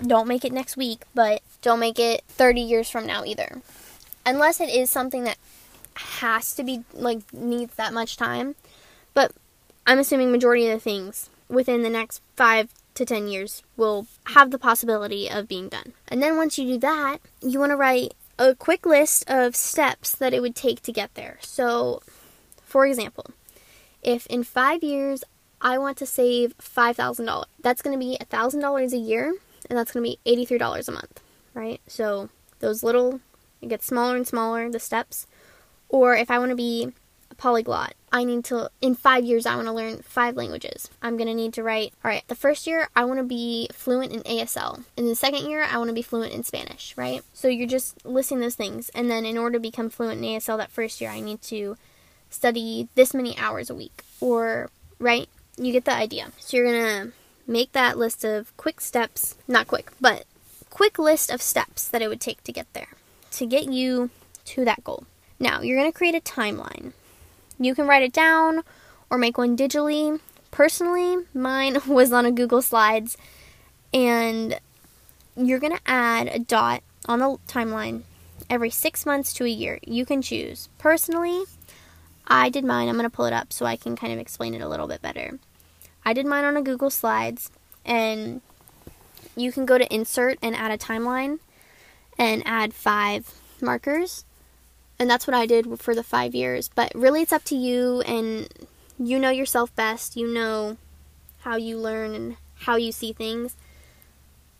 don't 0.00 0.28
make 0.28 0.44
it 0.44 0.52
next 0.52 0.76
week, 0.76 1.02
but 1.14 1.42
don't 1.60 1.80
make 1.80 1.98
it 1.98 2.22
30 2.28 2.60
years 2.60 2.88
from 2.88 3.06
now 3.06 3.24
either. 3.24 3.60
Unless 4.24 4.60
it 4.60 4.70
is 4.70 4.88
something 4.88 5.24
that 5.24 5.36
has 5.94 6.54
to 6.54 6.64
be 6.64 6.84
like 6.92 7.32
needs 7.32 7.74
that 7.74 7.92
much 7.92 8.16
time. 8.16 8.54
But 9.14 9.32
I'm 9.86 9.98
assuming 9.98 10.30
majority 10.30 10.68
of 10.68 10.74
the 10.74 10.80
things 10.80 11.30
within 11.48 11.82
the 11.82 11.90
next 11.90 12.22
5 12.36 12.68
to 12.94 13.04
10 13.04 13.28
years 13.28 13.62
will 13.76 14.06
have 14.26 14.50
the 14.50 14.58
possibility 14.58 15.28
of 15.30 15.48
being 15.48 15.68
done. 15.68 15.92
And 16.08 16.22
then 16.22 16.36
once 16.36 16.58
you 16.58 16.66
do 16.66 16.78
that, 16.78 17.18
you 17.42 17.58
want 17.58 17.70
to 17.70 17.76
write 17.76 18.14
a 18.38 18.54
quick 18.54 18.86
list 18.86 19.28
of 19.28 19.54
steps 19.54 20.14
that 20.14 20.32
it 20.32 20.40
would 20.40 20.56
take 20.56 20.82
to 20.82 20.92
get 20.92 21.14
there. 21.14 21.38
So 21.40 22.02
For 22.70 22.86
example, 22.86 23.26
if 24.00 24.28
in 24.28 24.44
five 24.44 24.84
years 24.84 25.24
I 25.60 25.76
want 25.76 25.96
to 25.98 26.06
save 26.06 26.56
$5,000, 26.58 27.46
that's 27.60 27.82
going 27.82 27.98
to 27.98 27.98
be 27.98 28.16
$1,000 28.24 28.92
a 28.92 28.96
year, 28.96 29.34
and 29.68 29.76
that's 29.76 29.90
going 29.90 30.04
to 30.04 30.16
be 30.24 30.46
$83 30.46 30.86
a 30.88 30.92
month, 30.92 31.20
right? 31.52 31.80
So 31.88 32.28
those 32.60 32.84
little, 32.84 33.20
it 33.60 33.70
gets 33.70 33.86
smaller 33.86 34.14
and 34.14 34.24
smaller, 34.24 34.70
the 34.70 34.78
steps. 34.78 35.26
Or 35.90 36.16
if 36.16 36.30
I 36.30 36.38
want 36.38 36.50
to 36.50 36.56
be 36.56 36.92
a 37.30 37.34
polyglot, 37.34 37.94
I 38.12 38.24
need 38.24 38.44
to, 38.46 38.70
in 38.80 38.94
five 38.94 39.24
years, 39.24 39.46
I 39.46 39.54
want 39.56 39.66
to 39.66 39.72
learn 39.72 40.02
five 40.02 40.36
languages. 40.36 40.88
I'm 41.02 41.16
going 41.16 41.28
to 41.28 41.34
need 41.34 41.52
to 41.54 41.62
write, 41.62 41.92
all 42.04 42.10
right, 42.10 42.26
the 42.28 42.34
first 42.34 42.66
year, 42.66 42.88
I 42.96 43.04
want 43.04 43.18
to 43.18 43.24
be 43.24 43.68
fluent 43.72 44.12
in 44.12 44.22
ASL. 44.22 44.84
In 44.96 45.06
the 45.06 45.14
second 45.14 45.48
year, 45.48 45.62
I 45.62 45.78
want 45.78 45.88
to 45.88 45.94
be 45.94 46.02
fluent 46.02 46.32
in 46.32 46.42
Spanish, 46.42 46.94
right? 46.96 47.22
So 47.34 47.48
you're 47.48 47.68
just 47.68 48.04
listing 48.04 48.40
those 48.40 48.54
things. 48.54 48.88
And 48.90 49.10
then 49.10 49.24
in 49.24 49.36
order 49.36 49.54
to 49.54 49.60
become 49.60 49.90
fluent 49.90 50.24
in 50.24 50.30
ASL 50.30 50.58
that 50.58 50.70
first 50.70 51.00
year, 51.00 51.10
I 51.10 51.20
need 51.20 51.42
to 51.42 51.76
study 52.30 52.88
this 52.94 53.14
many 53.14 53.36
hours 53.38 53.70
a 53.70 53.74
week. 53.74 54.02
Or, 54.20 54.70
right? 54.98 55.28
You 55.56 55.72
get 55.72 55.84
the 55.84 55.94
idea. 55.94 56.32
So 56.38 56.56
you're 56.56 56.72
going 56.72 57.10
to 57.10 57.12
make 57.46 57.72
that 57.72 57.98
list 57.98 58.24
of 58.24 58.56
quick 58.56 58.80
steps, 58.80 59.36
not 59.46 59.66
quick, 59.66 59.90
but 60.00 60.24
quick 60.68 60.98
list 60.98 61.30
of 61.30 61.42
steps 61.42 61.88
that 61.88 62.02
it 62.02 62.08
would 62.08 62.20
take 62.20 62.42
to 62.44 62.52
get 62.52 62.72
there, 62.72 62.88
to 63.32 63.46
get 63.46 63.70
you 63.70 64.10
to 64.46 64.64
that 64.64 64.82
goal. 64.84 65.04
Now, 65.40 65.62
you're 65.62 65.78
going 65.78 65.90
to 65.90 65.96
create 65.96 66.14
a 66.14 66.20
timeline. 66.20 66.92
You 67.58 67.74
can 67.74 67.86
write 67.86 68.02
it 68.02 68.12
down 68.12 68.62
or 69.08 69.16
make 69.16 69.38
one 69.38 69.56
digitally. 69.56 70.20
Personally, 70.50 71.24
mine 71.34 71.78
was 71.88 72.12
on 72.12 72.26
a 72.26 72.30
Google 72.30 72.62
Slides, 72.62 73.16
and 73.92 74.60
you're 75.36 75.58
going 75.58 75.74
to 75.74 75.82
add 75.86 76.28
a 76.28 76.38
dot 76.38 76.82
on 77.06 77.18
the 77.18 77.38
timeline 77.48 78.02
every 78.50 78.70
six 78.70 79.06
months 79.06 79.32
to 79.34 79.44
a 79.44 79.48
year. 79.48 79.78
You 79.86 80.04
can 80.04 80.20
choose. 80.20 80.68
Personally, 80.76 81.44
I 82.26 82.50
did 82.50 82.64
mine. 82.64 82.88
I'm 82.88 82.96
going 82.96 83.08
to 83.08 83.14
pull 83.14 83.24
it 83.24 83.32
up 83.32 83.52
so 83.52 83.64
I 83.64 83.76
can 83.76 83.96
kind 83.96 84.12
of 84.12 84.18
explain 84.18 84.54
it 84.54 84.60
a 84.60 84.68
little 84.68 84.86
bit 84.86 85.00
better. 85.00 85.38
I 86.04 86.12
did 86.12 86.26
mine 86.26 86.44
on 86.44 86.56
a 86.56 86.62
Google 86.62 86.90
Slides, 86.90 87.50
and 87.84 88.42
you 89.36 89.52
can 89.52 89.64
go 89.64 89.78
to 89.78 89.94
insert 89.94 90.38
and 90.42 90.54
add 90.54 90.70
a 90.70 90.78
timeline 90.78 91.38
and 92.18 92.42
add 92.44 92.74
five 92.74 93.32
markers. 93.62 94.24
And 95.00 95.10
that's 95.10 95.26
what 95.26 95.34
I 95.34 95.46
did 95.46 95.80
for 95.80 95.94
the 95.94 96.04
five 96.04 96.34
years. 96.34 96.68
But 96.72 96.92
really, 96.94 97.22
it's 97.22 97.32
up 97.32 97.42
to 97.44 97.56
you, 97.56 98.02
and 98.02 98.48
you 98.98 99.18
know 99.18 99.30
yourself 99.30 99.74
best. 99.74 100.14
You 100.14 100.32
know 100.32 100.76
how 101.40 101.56
you 101.56 101.78
learn 101.78 102.14
and 102.14 102.36
how 102.60 102.76
you 102.76 102.92
see 102.92 103.12
things 103.12 103.56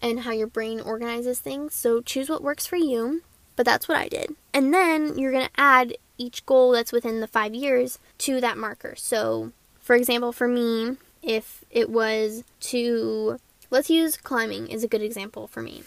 and 0.03 0.21
how 0.21 0.33
your 0.33 0.47
brain 0.47 0.81
organizes 0.81 1.41
things. 1.41 1.75
So 1.75 2.01
choose 2.01 2.31
what 2.31 2.43
works 2.43 2.67
for 2.67 2.77
you. 2.77 3.23
But 3.55 3.67
that's 3.67 3.87
what 3.87 3.99
I 3.99 4.09
did. 4.09 4.35
And 4.55 4.73
then 4.73 5.19
you're 5.19 5.33
going 5.33 5.45
to 5.47 5.61
add 5.61 5.95
each 6.17 6.47
goal 6.47 6.73
that's 6.73 6.93
within 6.93 7.21
the 7.21 7.27
five 7.27 7.55
years 7.55 7.99
to 8.19 8.41
that 8.41 8.57
marker. 8.57 8.95
So, 8.97 9.53
for 9.79 9.95
example, 9.95 10.33
for 10.33 10.49
me, 10.49 10.97
if 11.23 11.63
it 11.71 11.91
was 11.91 12.45
to 12.61 13.39
let's 13.71 13.91
use 13.91 14.17
climbing 14.17 14.69
is 14.69 14.83
a 14.83 14.89
good 14.89 15.03
example 15.03 15.47
for 15.47 15.61
me. 15.61 15.83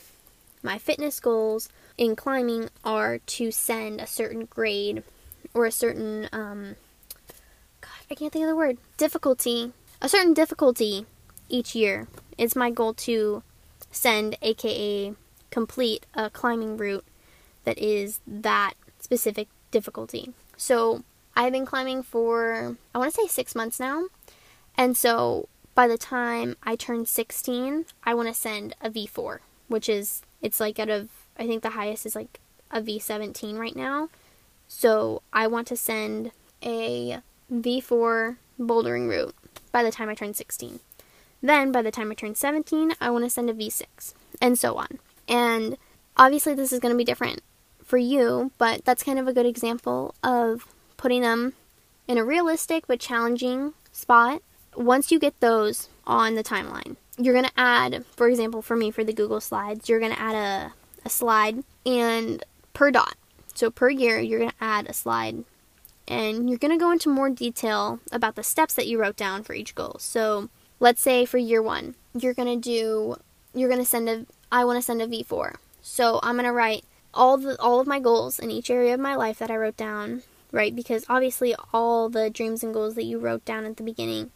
My 0.64 0.78
fitness 0.78 1.20
goals 1.20 1.70
in 1.98 2.16
climbing 2.16 2.70
are 2.84 3.20
to 3.20 3.52
send 3.52 4.02
a 4.02 4.08
certain 4.08 4.46
grade 4.46 5.04
or 5.54 5.66
a 5.66 5.72
certain 5.72 6.30
um 6.32 6.76
God, 7.82 7.92
I 8.10 8.16
can't 8.16 8.32
think 8.32 8.44
of 8.44 8.50
the 8.50 8.56
word. 8.56 8.78
Difficulty. 8.98 9.74
A 10.02 10.10
certain 10.10 10.34
difficulty 10.34 11.06
each 11.50 11.76
year. 11.76 12.08
It's 12.38 12.56
my 12.56 12.72
goal 12.72 12.94
to 12.96 13.44
send 13.92 14.38
aka 14.42 15.14
complete 15.52 16.06
a 16.16 16.30
climbing 16.30 16.78
route 16.78 17.06
that 17.66 17.78
is 17.78 18.20
that 18.26 18.74
specific 19.00 19.50
difficulty. 19.70 20.34
So 20.58 21.04
I've 21.36 21.52
been 21.52 21.66
climbing 21.66 22.04
for 22.04 22.78
I 22.96 22.98
want 22.98 23.14
to 23.14 23.22
say 23.22 23.28
6 23.28 23.54
months 23.54 23.80
now 23.80 24.06
and 24.78 24.98
so 24.98 25.48
by 25.76 25.88
the 25.88 25.98
time 25.98 26.56
I 26.64 26.76
turn 26.76 27.06
16, 27.06 27.86
I 28.04 28.14
want 28.14 28.28
to 28.28 28.34
send 28.34 28.76
a 28.82 28.90
V4, 28.90 29.40
which 29.68 29.90
is, 29.90 30.22
it's 30.44 30.60
like 30.60 30.78
out 30.78 30.90
of, 30.90 31.10
I 31.40 31.48
think 31.48 31.64
the 31.64 31.72
highest 31.72 32.06
is 32.06 32.16
like 32.16 32.40
a 32.70 32.82
V17 32.82 33.58
right 33.58 33.76
now. 33.76 34.10
So 34.68 35.24
I 35.34 35.48
want 35.48 35.68
to 35.68 35.78
send 35.78 36.32
a 36.62 37.20
V4 37.52 38.38
bouldering 38.60 39.10
route 39.10 39.36
by 39.72 39.82
the 39.82 39.92
time 39.92 40.10
I 40.10 40.16
turn 40.16 40.36
16. 40.36 40.80
Then 41.42 41.72
by 41.72 41.82
the 41.82 41.92
time 41.92 42.12
I 42.12 42.14
turn 42.14 42.36
17, 42.36 42.94
I 43.02 43.10
want 43.10 43.24
to 43.26 43.30
send 43.30 43.50
a 43.50 43.54
V6, 43.54 44.14
and 44.42 44.58
so 44.58 44.78
on. 44.78 45.00
And 45.28 45.78
obviously, 46.16 46.54
this 46.54 46.72
is 46.72 46.80
going 46.80 46.94
to 46.94 46.98
be 46.98 47.04
different 47.04 47.42
for 47.84 47.98
you, 47.98 48.52
but 48.58 48.86
that's 48.86 49.04
kind 49.04 49.20
of 49.20 49.28
a 49.28 49.34
good 49.34 49.46
example 49.46 50.16
of 50.24 50.66
putting 50.96 51.22
them 51.22 51.54
in 52.08 52.18
a 52.18 52.24
realistic 52.24 52.88
but 52.88 53.00
challenging 53.00 53.74
spot 53.92 54.42
once 54.76 55.12
you 55.12 55.20
get 55.20 55.40
those 55.42 55.90
on 56.08 56.36
the 56.36 56.44
timeline, 56.44 56.96
you're 57.18 57.34
going 57.34 57.46
to 57.46 57.52
add, 57.58 58.06
for 58.16 58.28
example, 58.28 58.62
for 58.62 58.76
me, 58.76 58.92
for 58.92 59.04
the 59.04 59.14
Google 59.14 59.42
Slides, 59.42 59.90
you're 59.90 60.00
going 60.00 60.14
to 60.14 60.20
add 60.20 60.36
a, 60.36 60.74
a 61.06 61.10
slide 61.10 61.64
and 61.86 62.44
per 62.74 62.92
dot. 62.92 63.16
So 63.54 63.70
per 63.70 63.90
year, 63.90 64.20
you're 64.20 64.40
going 64.40 64.52
to 64.52 64.64
add 64.64 64.88
a 64.88 64.94
slide 64.94 65.44
and 66.08 66.50
you're 66.50 66.58
going 66.58 66.72
to 66.72 66.84
go 66.84 66.92
into 66.92 67.10
more 67.10 67.30
detail 67.30 68.00
about 68.12 68.36
the 68.36 68.44
steps 68.44 68.74
that 68.74 68.88
you 68.88 69.00
wrote 69.00 69.16
down 69.16 69.44
for 69.44 69.54
each 69.54 69.76
goal. 69.76 69.98
So 70.00 70.50
let's 70.80 71.02
say 71.02 71.26
for 71.26 71.38
year 71.38 71.62
one, 71.62 71.96
you're 72.14 72.34
going 72.34 72.60
to 72.60 72.60
do, 72.60 73.18
you're 73.54 73.70
going 73.70 73.82
to 73.82 73.90
send 73.90 74.10
a, 74.10 74.26
I 74.52 74.66
want 74.66 74.78
to 74.78 74.82
send 74.82 75.02
a 75.02 75.08
V4. 75.08 75.56
So 75.82 76.20
I'm 76.24 76.36
going 76.36 76.46
to 76.46 76.52
write 76.52 76.84
all 77.14 77.38
the, 77.38 77.60
all 77.62 77.80
of 77.80 77.88
my 77.88 78.00
goals 78.00 78.40
in 78.40 78.50
each 78.50 78.70
area 78.70 78.94
of 78.94 79.00
my 79.00 79.16
life 79.16 79.38
that 79.40 79.52
I 79.52 79.56
wrote 79.56 79.78
down, 79.78 80.24
right? 80.52 80.76
Because 80.76 81.06
obviously 81.08 81.56
all 81.72 82.10
the 82.10 82.30
dreams 82.30 82.64
and 82.64 82.74
goals 82.74 82.96
that 82.96 83.04
you 83.04 83.20
wrote 83.20 83.46
down 83.46 83.66
at 83.66 83.78
the 83.78 83.84
beginning 83.84 84.32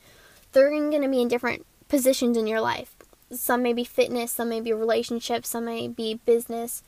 they're 0.57 0.69
going 0.69 1.01
to 1.01 1.09
be 1.09 1.21
in 1.21 1.27
different 1.27 1.65
positions 1.87 2.37
in 2.37 2.47
your 2.47 2.61
life. 2.61 2.95
Some 3.31 3.61
may 3.61 3.73
be 3.73 3.83
fitness, 3.83 4.31
some 4.31 4.49
may 4.49 4.61
be 4.61 4.71
relationships, 4.73 5.49
some 5.49 5.65
may 5.65 5.87
be 5.87 6.19
business, 6.25 6.83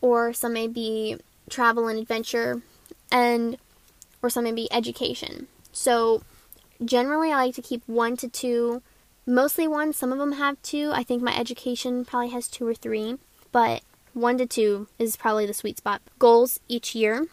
or 0.00 0.32
some 0.32 0.52
may 0.52 0.68
be 0.68 1.16
travel 1.48 1.88
and 1.88 1.98
adventure, 1.98 2.62
and 3.10 3.56
or 4.22 4.30
some 4.30 4.44
may 4.44 4.52
be 4.52 4.70
education. 4.72 5.46
So 5.72 6.22
generally, 6.84 7.32
I 7.32 7.36
like 7.36 7.54
to 7.54 7.62
keep 7.62 7.82
one 7.86 8.16
to 8.18 8.28
two, 8.28 8.82
mostly 9.26 9.66
one. 9.66 9.92
Some 9.92 10.12
of 10.12 10.18
them 10.18 10.32
have 10.32 10.60
two. 10.62 10.90
I 10.92 11.02
think 11.02 11.22
my 11.22 11.36
education 11.36 12.04
probably 12.04 12.30
has 12.30 12.48
two 12.48 12.66
or 12.66 12.74
three, 12.74 13.16
but 13.52 13.82
one 14.12 14.38
to 14.38 14.46
two 14.46 14.88
is 14.98 15.16
probably 15.16 15.46
the 15.46 15.54
sweet 15.54 15.78
spot. 15.78 16.02
Goals 16.18 16.60
each 16.68 16.94
year. 16.94 17.26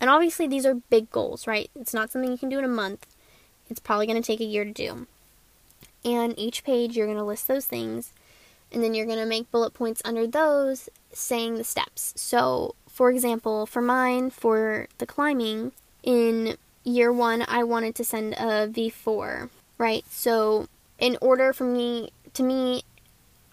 And 0.00 0.10
obviously, 0.10 0.46
these 0.46 0.66
are 0.66 0.74
big 0.74 1.10
goals, 1.10 1.46
right? 1.46 1.70
It's 1.74 1.94
not 1.94 2.10
something 2.10 2.30
you 2.30 2.38
can 2.38 2.50
do 2.50 2.58
in 2.58 2.64
a 2.64 2.68
month. 2.68 3.06
It's 3.68 3.80
probably 3.80 4.06
going 4.06 4.20
to 4.20 4.26
take 4.26 4.40
a 4.40 4.44
year 4.44 4.64
to 4.64 4.72
do. 4.72 5.06
And 6.04 6.38
each 6.38 6.64
page, 6.64 6.96
you're 6.96 7.06
going 7.06 7.18
to 7.18 7.24
list 7.24 7.48
those 7.48 7.66
things, 7.66 8.12
and 8.72 8.82
then 8.82 8.94
you're 8.94 9.06
going 9.06 9.18
to 9.18 9.26
make 9.26 9.50
bullet 9.50 9.74
points 9.74 10.02
under 10.04 10.26
those 10.26 10.88
saying 11.12 11.56
the 11.56 11.64
steps. 11.64 12.12
So, 12.16 12.74
for 12.88 13.10
example, 13.10 13.66
for 13.66 13.82
mine, 13.82 14.30
for 14.30 14.86
the 14.98 15.06
climbing, 15.06 15.72
in 16.02 16.56
year 16.84 17.12
one, 17.12 17.44
I 17.48 17.64
wanted 17.64 17.94
to 17.96 18.04
send 18.04 18.34
a 18.34 18.68
V4, 18.68 19.50
right? 19.78 20.04
So, 20.10 20.68
in 20.98 21.18
order 21.20 21.52
for 21.52 21.64
me, 21.64 22.10
to 22.34 22.42
me, 22.42 22.82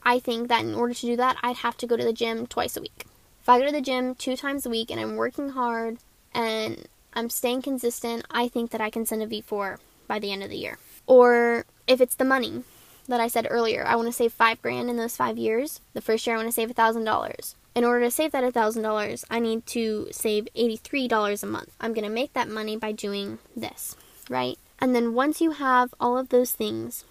I 0.03 0.19
think 0.19 0.49
that 0.49 0.63
in 0.63 0.75
order 0.75 0.93
to 0.93 1.05
do 1.05 1.15
that, 1.15 1.37
I'd 1.41 1.57
have 1.57 1.77
to 1.77 1.87
go 1.87 1.97
to 1.97 2.03
the 2.03 2.13
gym 2.13 2.45
twice 2.47 2.77
a 2.77 2.81
week. 2.81 3.05
If 3.41 3.49
I 3.49 3.59
go 3.59 3.65
to 3.65 3.71
the 3.71 3.81
gym 3.81 4.15
two 4.15 4.37
times 4.37 4.65
a 4.65 4.69
week 4.69 4.89
and 4.89 4.99
I'm 4.99 5.15
working 5.15 5.49
hard 5.49 5.97
and 6.33 6.87
I'm 7.13 7.29
staying 7.29 7.61
consistent, 7.61 8.25
I 8.31 8.47
think 8.47 8.71
that 8.71 8.81
I 8.81 8.89
can 8.89 9.05
send 9.05 9.21
a 9.21 9.27
V4 9.27 9.77
by 10.07 10.19
the 10.19 10.31
end 10.31 10.43
of 10.43 10.49
the 10.49 10.57
year. 10.57 10.77
Or 11.07 11.65
if 11.87 12.01
it's 12.01 12.15
the 12.15 12.25
money 12.25 12.63
that 13.07 13.19
I 13.19 13.27
said 13.27 13.47
earlier, 13.49 13.85
I 13.85 13.95
want 13.95 14.07
to 14.07 14.13
save 14.13 14.33
five 14.33 14.61
grand 14.61 14.89
in 14.89 14.97
those 14.97 15.17
five 15.17 15.37
years. 15.37 15.81
The 15.93 16.01
first 16.01 16.25
year 16.25 16.35
I 16.35 16.39
want 16.39 16.49
to 16.49 16.53
save 16.53 16.69
a 16.69 16.73
thousand 16.73 17.03
dollars. 17.03 17.55
In 17.75 17.83
order 17.83 18.05
to 18.05 18.11
save 18.11 18.31
that 18.33 18.43
$1,000, 18.43 19.25
I 19.31 19.39
need 19.39 19.65
to 19.67 20.07
save 20.11 20.47
$83 20.55 21.41
a 21.41 21.45
month. 21.47 21.75
I'm 21.81 21.93
going 21.93 22.03
to 22.03 22.09
make 22.09 22.33
that 22.33 22.47
money 22.47 22.77
by 22.77 22.91
doing 22.91 23.39
this, 23.55 23.95
right? 24.29 24.59
And 24.79 24.95
then 24.95 25.15
once 25.15 25.41
you 25.41 25.51
have 25.51 25.93
all 25.99 26.17
of 26.17 26.29
those 26.29 26.51
things 26.51 27.03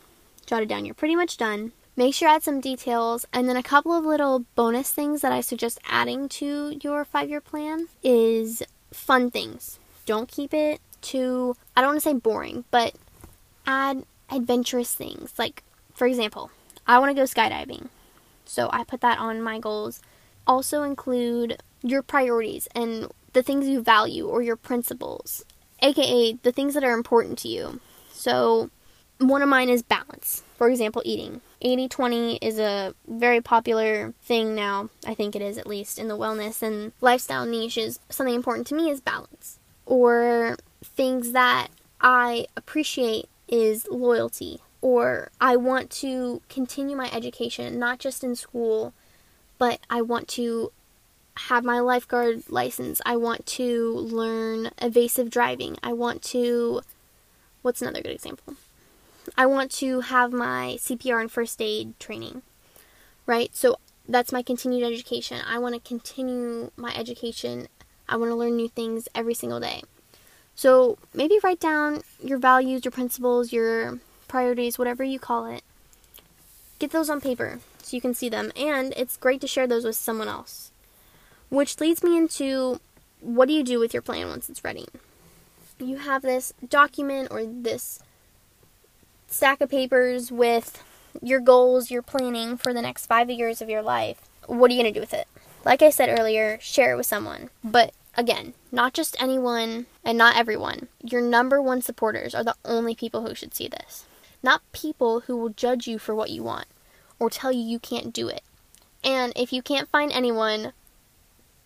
jotted 0.47 0.69
down, 0.69 0.85
you're 0.85 0.95
pretty 0.95 1.17
much 1.17 1.37
done. 1.37 1.73
Make 1.97 2.15
sure 2.15 2.29
add 2.29 2.45
some 2.45 2.61
details 2.61 3.27
and 3.33 3.49
then 3.49 3.57
a 3.57 3.63
couple 3.63 3.93
of 3.93 4.05
little 4.05 4.45
bonus 4.55 4.93
things 4.93 5.21
that 5.21 5.33
I 5.33 5.41
suggest 5.41 5.81
adding 5.89 6.29
to 6.31 6.79
your 6.81 7.05
five 7.05 7.29
year 7.29 7.41
plan 7.41 7.89
is 8.03 8.63
fun 8.93 9.31
things. 9.31 9.79
Don't 10.07 10.29
keep 10.29 10.55
it 10.55 10.81
too, 11.01 11.57
I 11.77 11.81
don't 11.81 11.91
want 11.91 12.03
to 12.03 12.09
say 12.09 12.15
boring, 12.15 12.65
but 12.71 12.95
add 13.67 14.05
adventurous 14.35 14.95
things. 14.95 15.33
Like, 15.39 15.63
for 15.95 16.07
example, 16.07 16.51
I 16.87 16.99
want 16.99 17.11
to 17.11 17.21
go 17.21 17.25
skydiving. 17.25 17.89
So 18.45 18.69
I 18.73 18.85
put 18.85 19.01
that 19.03 19.19
on 19.19 19.43
my 19.43 19.59
goals. 19.59 20.01
Also 20.47 20.83
include 20.83 21.63
your 21.83 22.03
priorities 22.03 22.69
and 22.75 23.09
the 23.33 23.43
things 23.43 23.69
you 23.69 23.83
value 23.83 24.27
or 24.27 24.43
your 24.43 24.57
principles, 24.57 25.45
aka 25.81 26.33
the 26.43 26.53
things 26.53 26.75
that 26.75 26.85
are 26.85 26.93
important 26.93 27.39
to 27.41 27.49
you. 27.49 27.81
So, 28.13 28.71
one 29.19 29.43
of 29.43 29.49
mine 29.49 29.69
is 29.69 29.83
balance. 29.83 30.43
For 30.57 30.69
example, 30.69 31.03
eating. 31.05 31.41
80 31.61 31.89
20 31.89 32.37
is 32.37 32.59
a 32.59 32.95
very 33.07 33.41
popular 33.41 34.15
thing 34.23 34.55
now. 34.55 34.91
I 35.07 35.15
think 35.15 35.37
it 35.37 35.43
is, 35.43 35.59
at 35.59 35.67
least, 35.67 35.99
in 35.99 36.09
the 36.09 36.17
wellness 36.17 36.63
and 36.63 36.93
lifestyle 37.01 37.47
niche. 37.47 37.79
Is 37.79 38.01
something 38.09 38.35
important 38.35 38.67
to 38.69 38.75
me 38.75 38.91
is 38.91 39.01
balance. 39.01 39.59
Or 39.87 40.57
things 40.83 41.33
that 41.33 41.69
I 42.01 42.47
appreciate 42.57 43.29
is 43.53 43.87
loyalty, 43.89 44.59
or 44.81 45.31
I 45.41 45.57
want 45.57 45.91
to 45.91 46.41
continue 46.49 46.97
my 46.97 47.11
education, 47.13 47.79
not 47.79 47.99
just 48.01 48.25
in 48.25 48.35
school, 48.35 48.95
but 49.59 49.79
I 49.91 50.01
want 50.01 50.27
to 50.29 50.73
have 51.37 51.63
my 51.63 51.79
lifeguard 51.79 52.43
license. 52.49 53.01
I 53.07 53.17
want 53.17 53.47
to 53.47 53.95
learn 53.95 54.71
evasive 54.79 55.31
driving. 55.31 55.77
I 55.83 55.93
want 55.93 56.23
to, 56.25 56.81
what's 57.61 57.83
another 57.83 58.01
good 58.01 58.13
example? 58.13 58.55
I 59.37 59.47
want 59.47 59.71
to 59.73 60.01
have 60.01 60.33
my 60.33 60.77
CPR 60.79 61.21
and 61.21 61.31
first 61.31 61.61
aid 61.63 61.99
training, 62.01 62.43
right? 63.27 63.55
So 63.55 63.77
that's 64.09 64.33
my 64.33 64.43
continued 64.43 64.83
education. 64.83 65.41
I 65.47 65.59
want 65.59 65.75
to 65.75 65.81
continue 65.81 66.71
my 66.77 66.93
education. 66.95 67.69
I 68.09 68.17
want 68.17 68.31
to 68.31 68.35
learn 68.35 68.57
new 68.57 68.69
things 68.69 69.09
every 69.15 69.35
single 69.35 69.61
day. 69.61 69.83
So 70.63 70.97
maybe 71.13 71.41
write 71.43 71.59
down 71.59 72.03
your 72.23 72.39
values, 72.39 72.85
your 72.85 72.93
principles, 72.93 73.53
your 73.53 73.99
priorities, 74.29 74.79
whatever 74.79 75.03
you 75.03 75.19
call 75.19 75.47
it. 75.47 75.65
Get 76.79 76.93
those 76.93 77.11
on 77.11 77.21
paper 77.21 77.59
so 77.83 77.97
you 77.97 78.01
can 78.01 78.15
see 78.15 78.29
them. 78.29 78.53
And 78.55 78.95
it's 78.97 79.17
great 79.17 79.41
to 79.41 79.49
share 79.49 79.67
those 79.67 79.85
with 79.85 79.97
someone 79.97 80.29
else. 80.29 80.71
Which 81.49 81.81
leads 81.81 82.05
me 82.05 82.17
into 82.17 82.79
what 83.19 83.49
do 83.49 83.55
you 83.55 83.65
do 83.65 83.81
with 83.81 83.93
your 83.93 84.03
plan 84.03 84.29
once 84.29 84.49
it's 84.49 84.63
ready? 84.63 84.87
You 85.81 85.97
have 85.97 86.23
this 86.23 86.55
document 86.69 87.33
or 87.33 87.45
this 87.45 87.99
stack 89.27 89.61
of 89.63 89.69
papers 89.69 90.31
with 90.31 90.85
your 91.21 91.41
goals, 91.41 91.91
your 91.91 92.03
planning 92.03 92.57
for 92.57 92.73
the 92.73 92.83
next 92.83 93.07
five 93.07 93.29
years 93.29 93.61
of 93.61 93.69
your 93.69 93.83
life. 93.83 94.21
What 94.47 94.71
are 94.71 94.75
you 94.75 94.81
going 94.81 94.95
to 94.95 94.97
do 94.97 95.03
with 95.03 95.13
it? 95.13 95.27
Like 95.65 95.83
I 95.83 95.91
said 95.91 96.17
earlier, 96.17 96.57
share 96.61 96.93
it 96.93 96.97
with 96.97 97.07
someone. 97.07 97.51
But 97.65 97.95
again, 98.17 98.55
not 98.71 98.95
just 98.95 99.21
anyone 99.21 99.87
and 100.05 100.17
not 100.19 100.37
everyone. 100.37 100.89
Your 101.03 101.21
number 101.21 101.61
one 101.61 101.83
supporters 101.83 102.35
are 102.35 102.45
the 102.45 102.57
only 102.65 102.95
people 102.95 103.27
who 103.27 103.35
should 103.35 103.55
see 103.55 103.69
this. 103.69 104.05
Not 104.43 104.63
people 104.73 105.21
who 105.21 105.37
will 105.37 105.51
judge 105.51 105.87
you 105.87 105.99
for 105.99 106.15
what 106.15 106.31
you 106.31 106.43
want 106.43 106.67
or 107.19 107.31
tell 107.31 107.53
you 107.53 107.61
you 107.61 107.79
can't 107.79 108.13
do 108.13 108.29
it. 108.29 108.43
And 109.05 109.33
if 109.37 109.53
you 109.53 109.63
can't 109.63 109.89
find 109.89 110.13
anyone 110.13 110.73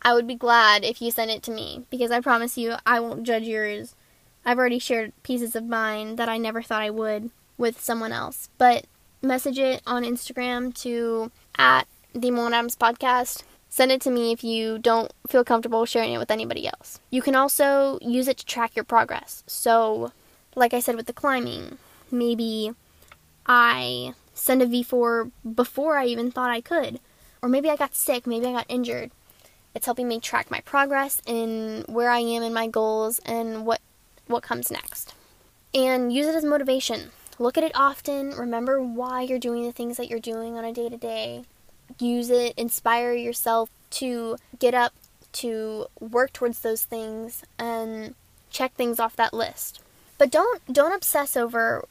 I 0.02 0.14
would 0.14 0.26
be 0.26 0.36
glad 0.36 0.84
if 0.84 1.02
you 1.02 1.10
send 1.10 1.32
it 1.32 1.42
to 1.44 1.50
me 1.50 1.84
because 1.90 2.12
I 2.12 2.20
promise 2.20 2.56
you 2.56 2.74
I 2.86 3.00
won't 3.00 3.24
judge 3.24 3.42
yours. 3.42 3.96
I've 4.44 4.58
already 4.58 4.78
shared 4.78 5.12
pieces 5.24 5.56
of 5.56 5.64
mine 5.64 6.14
that 6.14 6.28
I 6.28 6.38
never 6.38 6.62
thought 6.62 6.82
I 6.82 6.90
would 6.90 7.30
with 7.58 7.80
someone 7.80 8.12
else. 8.12 8.48
But 8.56 8.86
message 9.20 9.58
it 9.58 9.82
on 9.84 10.04
Instagram 10.04 10.72
to 10.82 11.32
at 11.58 11.88
the 12.12 12.30
Moanna 12.30 12.58
Adams 12.58 12.76
podcast. 12.76 13.42
Send 13.68 13.92
it 13.92 14.00
to 14.02 14.10
me 14.10 14.32
if 14.32 14.42
you 14.42 14.78
don't 14.78 15.12
feel 15.26 15.44
comfortable 15.44 15.84
sharing 15.84 16.12
it 16.12 16.18
with 16.18 16.30
anybody 16.30 16.66
else. 16.66 17.00
You 17.10 17.20
can 17.22 17.34
also 17.34 17.98
use 18.00 18.28
it 18.28 18.38
to 18.38 18.46
track 18.46 18.74
your 18.74 18.84
progress. 18.84 19.42
So, 19.46 20.12
like 20.54 20.72
I 20.72 20.80
said 20.80 20.96
with 20.96 21.06
the 21.06 21.12
climbing, 21.12 21.78
maybe 22.10 22.72
I 23.46 24.14
send 24.34 24.62
a 24.62 24.66
V4 24.66 25.30
before 25.54 25.98
I 25.98 26.06
even 26.06 26.30
thought 26.30 26.50
I 26.50 26.60
could. 26.60 27.00
Or 27.42 27.48
maybe 27.48 27.68
I 27.68 27.76
got 27.76 27.94
sick, 27.94 28.26
maybe 28.26 28.46
I 28.46 28.52
got 28.52 28.66
injured. 28.68 29.10
It's 29.74 29.84
helping 29.84 30.08
me 30.08 30.20
track 30.20 30.50
my 30.50 30.60
progress 30.60 31.20
and 31.26 31.84
where 31.86 32.08
I 32.08 32.20
am 32.20 32.42
in 32.42 32.54
my 32.54 32.66
goals 32.66 33.20
and 33.26 33.66
what 33.66 33.80
what 34.26 34.42
comes 34.42 34.70
next. 34.70 35.14
And 35.74 36.12
use 36.12 36.26
it 36.26 36.34
as 36.34 36.44
motivation. 36.44 37.10
Look 37.38 37.58
at 37.58 37.64
it 37.64 37.72
often. 37.74 38.30
Remember 38.30 38.82
why 38.82 39.22
you're 39.22 39.38
doing 39.38 39.64
the 39.64 39.72
things 39.72 39.98
that 39.98 40.08
you're 40.08 40.18
doing 40.18 40.56
on 40.56 40.64
a 40.64 40.72
day 40.72 40.88
to 40.88 40.96
day. 40.96 41.44
Use 41.98 42.30
it, 42.30 42.54
inspire 42.56 43.12
yourself 43.12 43.70
to 43.90 44.36
get 44.58 44.74
up, 44.74 44.92
to 45.32 45.86
work 46.00 46.32
towards 46.32 46.60
those 46.60 46.82
things 46.82 47.44
and 47.58 48.14
check 48.50 48.74
things 48.74 48.98
off 48.98 49.16
that 49.16 49.34
list. 49.34 49.80
But 50.18 50.30
don't 50.30 50.60
don't 50.72 50.94
obsess 50.94 51.36
over 51.36 51.84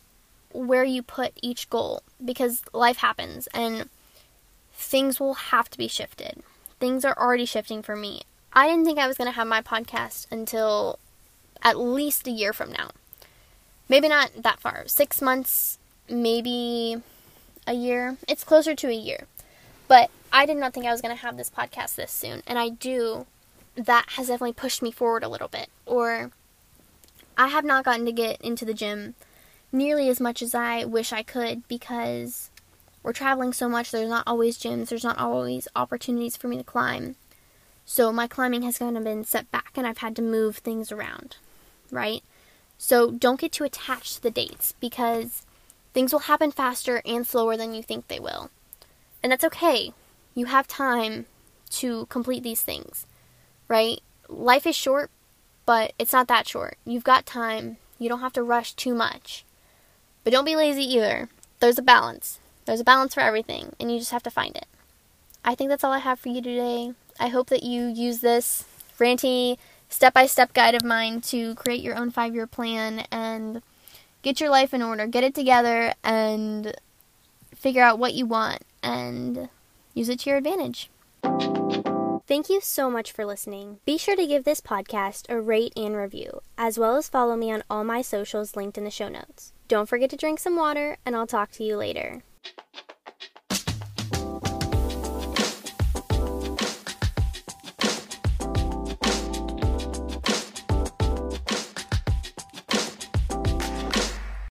where 0.51 0.83
you 0.83 1.03
put 1.03 1.33
each 1.41 1.69
goal 1.69 2.01
because 2.23 2.63
life 2.73 2.97
happens 2.97 3.47
and 3.53 3.89
things 4.73 5.19
will 5.19 5.33
have 5.35 5.69
to 5.69 5.77
be 5.77 5.87
shifted 5.87 6.41
things 6.79 7.05
are 7.05 7.17
already 7.17 7.45
shifting 7.45 7.81
for 7.81 7.95
me. 7.95 8.21
I 8.53 8.67
didn't 8.67 8.85
think 8.85 8.99
I 8.99 9.07
was 9.07 9.17
going 9.17 9.29
to 9.29 9.35
have 9.35 9.47
my 9.47 9.61
podcast 9.61 10.31
until 10.31 10.99
at 11.61 11.79
least 11.79 12.27
a 12.27 12.31
year 12.31 12.53
from 12.53 12.71
now. 12.71 12.91
Maybe 13.89 14.07
not 14.07 14.31
that 14.37 14.59
far. 14.59 14.83
Six 14.87 15.21
months, 15.21 15.77
maybe 16.09 16.97
a 17.67 17.73
year. 17.73 18.17
It's 18.27 18.43
closer 18.43 18.75
to 18.75 18.87
a 18.87 18.93
year. 18.93 19.25
But 19.87 20.09
I 20.31 20.45
did 20.45 20.57
not 20.57 20.73
think 20.73 20.85
I 20.85 20.91
was 20.91 21.01
going 21.01 21.15
to 21.15 21.21
have 21.21 21.37
this 21.37 21.49
podcast 21.49 21.95
this 21.95 22.11
soon. 22.11 22.41
And 22.47 22.57
I 22.59 22.69
do. 22.69 23.25
That 23.75 24.05
has 24.11 24.27
definitely 24.27 24.53
pushed 24.53 24.81
me 24.81 24.91
forward 24.91 25.23
a 25.23 25.29
little 25.29 25.47
bit. 25.47 25.69
Or 25.85 26.31
I 27.37 27.47
have 27.49 27.65
not 27.65 27.85
gotten 27.85 28.05
to 28.05 28.11
get 28.11 28.41
into 28.41 28.63
the 28.63 28.73
gym 28.73 29.15
nearly 29.71 30.07
as 30.07 30.21
much 30.21 30.41
as 30.41 30.55
I 30.55 30.85
wish 30.85 31.11
I 31.11 31.23
could 31.23 31.67
because 31.67 32.49
we're 33.03 33.13
traveling 33.13 33.53
so 33.53 33.67
much, 33.67 33.91
there's 33.91 34.09
not 34.09 34.23
always 34.25 34.57
gyms, 34.57 34.87
there's 34.89 35.03
not 35.03 35.19
always 35.19 35.67
opportunities 35.75 36.37
for 36.37 36.47
me 36.47 36.57
to 36.57 36.63
climb. 36.63 37.15
So 37.85 38.11
my 38.11 38.27
climbing 38.27 38.63
has 38.63 38.79
kind 38.79 38.97
of 38.97 39.03
been 39.03 39.23
set 39.25 39.51
back 39.51 39.73
and 39.75 39.85
I've 39.85 39.99
had 39.99 40.15
to 40.15 40.21
move 40.21 40.57
things 40.57 40.91
around, 40.91 41.37
right? 41.91 42.23
So 42.77 43.11
don't 43.11 43.39
get 43.39 43.51
too 43.51 43.63
attached 43.63 44.15
to 44.15 44.23
the 44.23 44.31
dates 44.31 44.73
because 44.79 45.43
things 45.93 46.11
will 46.11 46.21
happen 46.21 46.51
faster 46.51 47.01
and 47.05 47.27
slower 47.27 47.55
than 47.55 47.73
you 47.73 47.83
think 47.83 48.07
they 48.07 48.19
will. 48.19 48.49
And 49.25 49.31
that's 49.31 49.43
okay. 49.45 49.91
You 50.35 50.45
have 50.45 50.67
time 50.67 51.25
to 51.71 52.05
complete 52.11 52.43
these 52.43 52.61
things, 52.61 53.07
right? 53.67 53.99
Life 54.29 54.67
is 54.67 54.75
short, 54.75 55.09
but 55.65 55.93
it's 55.97 56.13
not 56.13 56.27
that 56.27 56.47
short. 56.47 56.77
You've 56.85 57.03
got 57.03 57.25
time. 57.25 57.77
You 57.97 58.07
don't 58.07 58.19
have 58.19 58.33
to 58.33 58.43
rush 58.43 58.73
too 58.73 58.93
much. 58.93 59.43
But 60.23 60.31
don't 60.31 60.45
be 60.45 60.55
lazy 60.55 60.83
either. 60.83 61.27
There's 61.59 61.79
a 61.79 61.81
balance. 61.81 62.37
There's 62.65 62.81
a 62.81 62.83
balance 62.83 63.15
for 63.15 63.21
everything, 63.21 63.73
and 63.79 63.91
you 63.91 63.97
just 63.97 64.11
have 64.11 64.21
to 64.21 64.29
find 64.29 64.55
it. 64.55 64.67
I 65.43 65.55
think 65.55 65.71
that's 65.71 65.83
all 65.83 65.91
I 65.91 66.05
have 66.05 66.19
for 66.19 66.29
you 66.29 66.43
today. 66.43 66.93
I 67.19 67.29
hope 67.29 67.49
that 67.49 67.63
you 67.63 67.87
use 67.87 68.19
this 68.19 68.65
ranty 68.99 69.57
step 69.89 70.13
by 70.13 70.27
step 70.27 70.53
guide 70.53 70.75
of 70.75 70.83
mine 70.83 71.21
to 71.21 71.55
create 71.55 71.81
your 71.81 71.95
own 71.95 72.11
five 72.11 72.35
year 72.35 72.45
plan 72.45 73.07
and 73.11 73.63
get 74.21 74.39
your 74.39 74.51
life 74.51 74.71
in 74.71 74.83
order, 74.83 75.07
get 75.07 75.23
it 75.23 75.33
together, 75.33 75.95
and 76.03 76.75
figure 77.55 77.81
out 77.81 77.97
what 77.97 78.13
you 78.13 78.27
want 78.27 78.61
and 78.85 79.49
use 79.93 80.07
it 80.07 80.19
to 80.19 80.29
your 80.29 80.37
advantage. 80.37 80.89
Thank 82.27 82.49
you 82.49 82.59
so 82.61 82.89
much 82.89 83.11
for 83.11 83.25
listening. 83.25 83.79
Be 83.85 83.97
sure 83.97 84.15
to 84.15 84.25
give 84.25 84.45
this 84.45 84.61
podcast 84.61 85.29
a 85.29 85.39
rate 85.39 85.73
and 85.75 85.95
review, 85.95 86.41
as 86.57 86.79
well 86.79 86.95
as 86.95 87.09
follow 87.09 87.35
me 87.35 87.51
on 87.51 87.63
all 87.69 87.83
my 87.83 88.01
socials 88.01 88.55
linked 88.55 88.77
in 88.77 88.83
the 88.83 88.89
show 88.89 89.09
notes. 89.09 89.53
Don't 89.67 89.89
forget 89.89 90.09
to 90.11 90.17
drink 90.17 90.39
some 90.39 90.55
water, 90.55 90.97
and 91.05 91.15
I'll 91.15 91.27
talk 91.27 91.51
to 91.51 91.63
you 91.63 91.77
later. 91.77 92.23